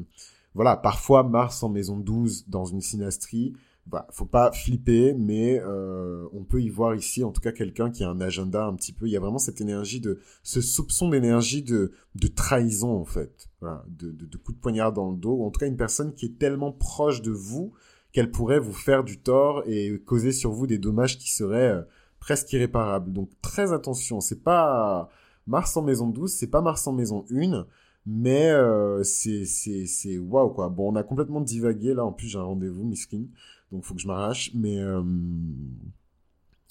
voilà, 0.54 0.76
parfois 0.76 1.24
Mars 1.24 1.64
en 1.64 1.70
maison 1.70 1.98
12 1.98 2.50
dans 2.50 2.66
une 2.66 2.82
synastrie, 2.82 3.54
voilà, 3.90 4.06
faut 4.12 4.26
pas 4.26 4.52
flipper, 4.52 5.14
mais 5.14 5.62
euh, 5.64 6.28
on 6.34 6.44
peut 6.44 6.62
y 6.62 6.70
voir 6.70 6.96
ici 6.96 7.24
en 7.24 7.32
tout 7.32 7.42
cas 7.42 7.54
quelqu'un 7.54 7.90
qui 7.90 8.04
a 8.04 8.10
un 8.10 8.20
agenda 8.20 8.66
un 8.66 8.76
petit 8.76 8.92
peu. 8.92 9.08
Il 9.08 9.12
y 9.12 9.18
a 9.18 9.20
vraiment 9.20 9.40
cette 9.40 9.62
énergie 9.62 10.02
de 10.02 10.20
ce 10.44 10.60
soupçon 10.60 11.10
d'énergie 11.10 11.64
de 11.64 11.94
de 12.16 12.28
trahison 12.28 13.00
en 13.00 13.06
fait, 13.06 13.50
voilà, 13.62 13.86
de, 13.88 14.12
de, 14.12 14.26
de 14.26 14.38
coup 14.38 14.52
de 14.52 14.60
poignard 14.60 14.92
dans 14.92 15.12
le 15.12 15.18
dos, 15.18 15.36
ou 15.36 15.46
en 15.46 15.52
tout 15.52 15.60
cas 15.60 15.68
une 15.68 15.78
personne 15.78 16.14
qui 16.14 16.26
est 16.26 16.38
tellement 16.38 16.72
proche 16.72 17.22
de 17.22 17.32
vous 17.32 17.74
qu'elle 18.12 18.32
pourrait 18.32 18.60
vous 18.60 18.74
faire 18.74 19.04
du 19.04 19.20
tort 19.20 19.64
et 19.68 20.00
causer 20.06 20.32
sur 20.32 20.52
vous 20.52 20.68
des 20.68 20.78
dommages 20.78 21.18
qui 21.18 21.32
seraient 21.32 21.72
euh, 21.72 21.82
presque 22.20 22.52
irréparables. 22.54 23.12
Donc 23.14 23.30
très 23.42 23.74
attention, 23.74 24.22
c'est 24.22 24.44
pas 24.44 25.10
Mars 25.48 25.76
en 25.78 25.82
maison 25.82 26.08
12, 26.08 26.32
c'est 26.32 26.48
pas 26.48 26.62
Mars 26.62 26.86
en 26.88 26.94
maison 26.94 27.26
1, 27.32 27.66
mais 28.06 28.50
euh, 28.50 29.04
c'est 29.04 29.46
c'est 29.46 30.18
waouh 30.18 30.50
quoi. 30.50 30.70
Bon, 30.70 30.92
on 30.92 30.96
a 30.96 31.04
complètement 31.04 31.42
divagué 31.42 31.94
là. 31.94 32.06
En 32.06 32.12
plus, 32.12 32.28
j'ai 32.28 32.40
un 32.40 32.44
rendez-vous, 32.44 32.84
miskin, 32.84 33.24
donc 33.72 33.84
faut 33.84 33.96
que 33.96 34.02
je 34.02 34.08
m'arrache. 34.08 34.52
Mais 34.54 34.80
euh, 34.80 35.04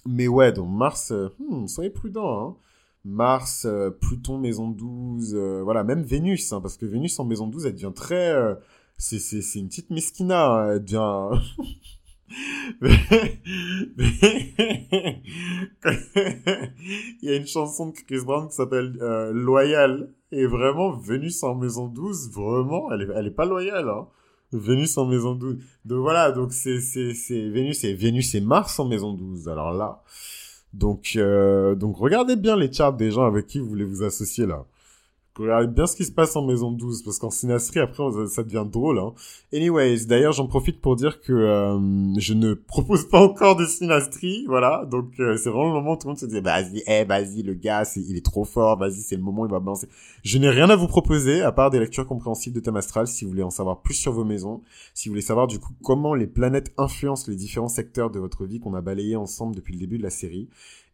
mais 0.07 0.29
ouais, 0.29 0.53
donc 0.53 0.71
Mars, 0.71 1.13
hmm, 1.39 1.67
soyez 1.67 1.91
prudent. 1.91 2.49
Hein. 2.49 2.57
Mars, 3.05 3.67
Pluton, 4.01 4.39
maison 4.39 4.69
12, 4.69 5.35
voilà, 5.63 5.85
même 5.85 6.03
Vénus, 6.03 6.53
hein, 6.53 6.61
parce 6.61 6.77
que 6.77 6.85
Vénus 6.85 7.19
en 7.19 7.25
maison 7.25 7.47
12, 7.47 7.67
elle 7.67 7.75
devient 7.75 7.93
très 7.95 8.35
c'est 8.99 9.59
une 9.59 9.69
petite 9.69 9.91
miskina 9.91 10.73
elle 10.73 10.85
devient 10.85 11.41
il 12.81 12.89
y 17.23 17.31
a 17.31 17.37
une 17.37 17.47
chanson 17.47 17.89
de 17.89 17.93
Chris 17.93 18.25
Brown 18.25 18.49
qui 18.49 18.55
s'appelle 18.55 18.97
euh, 19.01 19.33
Loyal. 19.33 20.11
Et 20.31 20.45
vraiment 20.45 20.93
Vénus 20.93 21.43
en 21.43 21.55
maison 21.55 21.87
12 21.87 22.33
vraiment 22.33 22.93
elle 22.93 23.01
est 23.01 23.09
elle 23.17 23.29
est 23.29 23.31
pas 23.31 23.47
loyale 23.47 23.89
hein. 23.89 24.09
Vénus 24.53 24.99
en 24.99 25.07
maison 25.07 25.35
12 25.35 25.57
donc 25.87 26.01
voilà 26.01 26.33
donc 26.33 26.53
c'est 26.53 26.81
c'est 26.81 27.15
c'est 27.15 27.49
Vénus 27.49 27.83
et 27.85 27.95
Vénus 27.95 28.35
et 28.35 28.43
Mars 28.43 28.79
en 28.79 28.85
maison 28.87 29.15
12 29.15 29.49
alors 29.49 29.73
là 29.73 30.03
donc 30.75 31.13
euh, 31.17 31.75
donc 31.77 31.97
regardez 31.97 32.37
bien 32.37 32.57
les 32.57 32.71
charts 32.71 32.93
des 32.93 33.11
gens 33.11 33.25
avec 33.25 33.47
qui 33.47 33.59
vous 33.59 33.71
voulez 33.71 33.87
vous 33.87 34.03
associer 34.03 34.45
là 34.45 34.67
Regardez 35.39 35.69
bien 35.69 35.87
ce 35.87 35.95
qui 35.95 36.05
se 36.05 36.11
passe 36.11 36.35
en 36.35 36.45
maison 36.45 36.73
12, 36.73 37.03
parce 37.03 37.19
qu'en 37.19 37.31
synastrie, 37.31 37.81
après, 37.81 38.03
ça 38.29 38.43
devient 38.43 38.67
drôle. 38.71 38.99
Hein. 38.99 39.13
Anyways, 39.53 40.07
d'ailleurs, 40.07 40.33
j'en 40.33 40.47
profite 40.47 40.81
pour 40.81 40.97
dire 40.97 41.21
que 41.21 41.33
euh, 41.33 41.79
je 42.19 42.35
ne 42.35 42.55
propose 42.55 43.09
pas 43.09 43.21
encore 43.21 43.55
de 43.55 43.65
synastrie, 43.65 44.45
voilà. 44.47 44.85
Donc, 44.91 45.13
euh, 45.21 45.37
c'est 45.37 45.51
vraiment 45.51 45.69
le 45.69 45.75
moment 45.75 45.93
où 45.93 45.97
tout 45.97 46.09
le 46.09 46.11
monde 46.11 46.19
se 46.19 46.27
dit, 46.27 46.41
vas-y, 46.41 46.83
eh, 46.87 47.05
vas-y, 47.05 47.43
le 47.43 47.55
gars, 47.55 47.85
il 47.97 48.17
est 48.17 48.25
trop 48.25 48.45
fort, 48.45 48.79
vas-y, 48.79 49.01
c'est 49.01 49.17
le 49.17 49.23
moment, 49.23 49.47
il 49.47 49.51
va 49.51 49.61
balancer. 49.61 49.89
Je 50.25 50.39
n'ai 50.39 50.51
rien 50.51 50.69
à 50.71 50.77
vous 50.77 50.89
proposer, 50.89 51.43
à 51.43 51.53
part 51.53 51.71
des 51.71 51.79
lectures 51.79 52.07
compréhensibles 52.07 52.57
de 52.57 52.61
thème 52.61 52.77
astral, 52.77 53.07
si 53.07 53.25
vous 53.25 53.31
voulez 53.31 53.43
en 53.45 53.51
savoir 53.51 53.81
plus 53.81 53.95
sur 53.95 54.13
vos 54.13 54.25
maisons, 54.25 54.63
si 54.95 55.09
vous 55.09 55.13
voulez 55.13 55.23
savoir, 55.23 55.47
du 55.47 55.59
coup, 55.61 55.73
comment 55.83 56.15
les 56.15 56.27
planètes 56.27 56.73
influencent 56.77 57.31
les 57.31 57.37
différents 57.37 57.69
secteurs 57.69 58.11
de 58.11 58.19
votre 58.19 58.45
vie 58.45 58.59
qu'on 58.59 58.75
a 58.75 58.81
balayé 58.81 59.15
ensemble 59.17 59.55
depuis 59.55 59.75
le 59.75 59.79
début 59.79 59.99
de 59.99 60.03
la 60.03 60.11
série. 60.11 60.49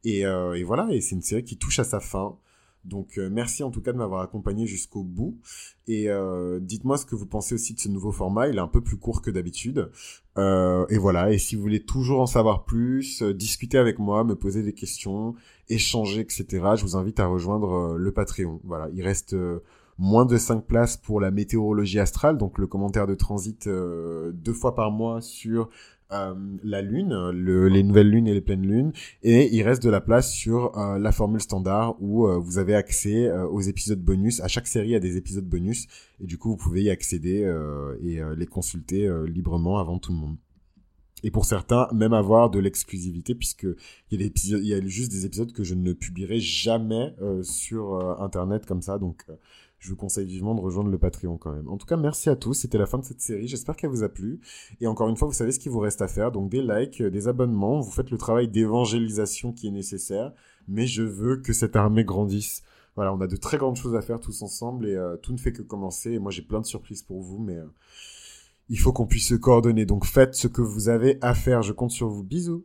Et, 0.04 0.26
euh, 0.26 0.52
et 0.54 0.64
voilà, 0.64 0.88
et 0.90 1.00
c'est 1.00 1.14
une 1.14 1.22
série 1.22 1.44
qui 1.44 1.56
touche 1.56 1.78
à 1.78 1.84
sa 1.84 2.00
fin. 2.00 2.36
Donc 2.84 3.18
euh, 3.18 3.28
merci 3.30 3.62
en 3.62 3.70
tout 3.70 3.80
cas 3.80 3.92
de 3.92 3.98
m'avoir 3.98 4.20
accompagné 4.20 4.66
jusqu'au 4.66 5.02
bout. 5.02 5.38
Et 5.86 6.10
euh, 6.10 6.60
dites-moi 6.60 6.98
ce 6.98 7.06
que 7.06 7.14
vous 7.14 7.26
pensez 7.26 7.54
aussi 7.54 7.74
de 7.74 7.80
ce 7.80 7.88
nouveau 7.88 8.12
format. 8.12 8.48
Il 8.48 8.56
est 8.56 8.60
un 8.60 8.68
peu 8.68 8.80
plus 8.80 8.96
court 8.96 9.22
que 9.22 9.30
d'habitude. 9.30 9.90
Euh, 10.36 10.86
et 10.88 10.98
voilà. 10.98 11.32
Et 11.32 11.38
si 11.38 11.56
vous 11.56 11.62
voulez 11.62 11.84
toujours 11.84 12.20
en 12.20 12.26
savoir 12.26 12.64
plus, 12.64 13.22
discuter 13.22 13.78
avec 13.78 13.98
moi, 13.98 14.24
me 14.24 14.34
poser 14.34 14.62
des 14.62 14.74
questions, 14.74 15.34
échanger, 15.68 16.20
etc. 16.20 16.46
Je 16.76 16.82
vous 16.82 16.96
invite 16.96 17.20
à 17.20 17.26
rejoindre 17.26 17.96
le 17.96 18.12
Patreon. 18.12 18.60
Voilà. 18.64 18.88
Il 18.92 19.02
reste 19.02 19.34
moins 19.96 20.26
de 20.26 20.36
5 20.36 20.66
places 20.66 20.96
pour 20.96 21.20
la 21.20 21.30
météorologie 21.30 22.00
astrale, 22.00 22.36
donc 22.36 22.58
le 22.58 22.66
commentaire 22.66 23.06
de 23.06 23.14
transit 23.14 23.68
deux 23.68 24.52
fois 24.52 24.74
par 24.74 24.90
mois 24.90 25.20
sur 25.20 25.70
euh, 26.12 26.34
la 26.62 26.82
lune, 26.82 27.30
les 27.30 27.82
nouvelles 27.82 28.10
lunes 28.10 28.28
et 28.28 28.34
les 28.34 28.42
pleines 28.42 28.66
lunes, 28.66 28.92
et 29.22 29.54
il 29.54 29.62
reste 29.62 29.82
de 29.82 29.88
la 29.88 30.02
place 30.02 30.30
sur 30.30 30.76
euh, 30.76 30.98
la 30.98 31.12
formule 31.12 31.40
standard 31.40 31.96
où 31.98 32.26
euh, 32.26 32.38
vous 32.38 32.58
avez 32.58 32.74
accès 32.74 33.32
aux 33.32 33.62
épisodes 33.62 34.00
bonus. 34.00 34.40
À 34.40 34.48
chaque 34.48 34.66
série, 34.66 34.88
il 34.88 34.92
y 34.92 34.96
a 34.96 35.00
des 35.00 35.16
épisodes 35.16 35.48
bonus, 35.48 35.86
et 36.20 36.26
du 36.26 36.36
coup, 36.36 36.50
vous 36.50 36.56
pouvez 36.56 36.82
y 36.82 36.90
accéder 36.90 37.50
et 38.02 38.20
les 38.36 38.46
consulter 38.46 39.10
librement 39.26 39.78
avant 39.78 39.98
tout 39.98 40.12
le 40.12 40.18
monde. 40.18 40.36
Et 41.22 41.30
pour 41.30 41.46
certains, 41.46 41.88
même 41.94 42.12
avoir 42.12 42.50
de 42.50 42.58
l'exclusivité, 42.58 43.34
puisque 43.34 43.66
il 44.10 44.20
y, 44.20 44.54
a 44.54 44.58
y 44.58 44.74
a 44.74 44.86
juste 44.86 45.10
des 45.10 45.24
épisodes 45.24 45.52
que 45.52 45.64
je 45.64 45.74
ne 45.74 45.94
publierai 45.94 46.38
jamais 46.38 47.14
sur 47.42 48.20
Internet 48.20 48.66
comme 48.66 48.82
ça, 48.82 48.98
donc 48.98 49.24
je 49.84 49.90
vous 49.90 49.96
conseille 49.96 50.24
vivement 50.24 50.54
de 50.54 50.62
rejoindre 50.62 50.88
le 50.88 50.96
Patreon 50.96 51.36
quand 51.36 51.52
même. 51.52 51.68
En 51.68 51.76
tout 51.76 51.86
cas, 51.86 51.98
merci 51.98 52.30
à 52.30 52.36
tous. 52.36 52.54
C'était 52.54 52.78
la 52.78 52.86
fin 52.86 52.96
de 52.96 53.04
cette 53.04 53.20
série. 53.20 53.46
J'espère 53.46 53.76
qu'elle 53.76 53.90
vous 53.90 54.02
a 54.02 54.08
plu. 54.08 54.40
Et 54.80 54.86
encore 54.86 55.10
une 55.10 55.16
fois, 55.16 55.28
vous 55.28 55.34
savez 55.34 55.52
ce 55.52 55.58
qu'il 55.58 55.70
vous 55.72 55.78
reste 55.78 56.00
à 56.00 56.08
faire. 56.08 56.32
Donc 56.32 56.48
des 56.48 56.62
likes, 56.62 57.02
euh, 57.02 57.10
des 57.10 57.28
abonnements. 57.28 57.80
Vous 57.80 57.90
faites 57.90 58.10
le 58.10 58.16
travail 58.16 58.48
d'évangélisation 58.48 59.52
qui 59.52 59.66
est 59.66 59.70
nécessaire. 59.70 60.32
Mais 60.68 60.86
je 60.86 61.02
veux 61.02 61.36
que 61.36 61.52
cette 61.52 61.76
armée 61.76 62.02
grandisse. 62.02 62.62
Voilà, 62.96 63.12
on 63.12 63.20
a 63.20 63.26
de 63.26 63.36
très 63.36 63.58
grandes 63.58 63.76
choses 63.76 63.94
à 63.94 64.00
faire 64.00 64.20
tous 64.20 64.40
ensemble 64.40 64.86
et 64.88 64.94
euh, 64.94 65.18
tout 65.18 65.34
ne 65.34 65.38
fait 65.38 65.52
que 65.52 65.60
commencer. 65.60 66.12
Et 66.12 66.18
moi, 66.18 66.30
j'ai 66.32 66.40
plein 66.40 66.60
de 66.60 66.66
surprises 66.66 67.02
pour 67.02 67.20
vous, 67.20 67.38
mais 67.38 67.56
euh, 67.56 67.66
il 68.70 68.78
faut 68.78 68.94
qu'on 68.94 69.06
puisse 69.06 69.28
se 69.28 69.34
coordonner. 69.34 69.84
Donc 69.84 70.06
faites 70.06 70.34
ce 70.34 70.48
que 70.48 70.62
vous 70.62 70.88
avez 70.88 71.18
à 71.20 71.34
faire. 71.34 71.60
Je 71.60 71.74
compte 71.74 71.90
sur 71.90 72.08
vous. 72.08 72.22
Bisous. 72.22 72.64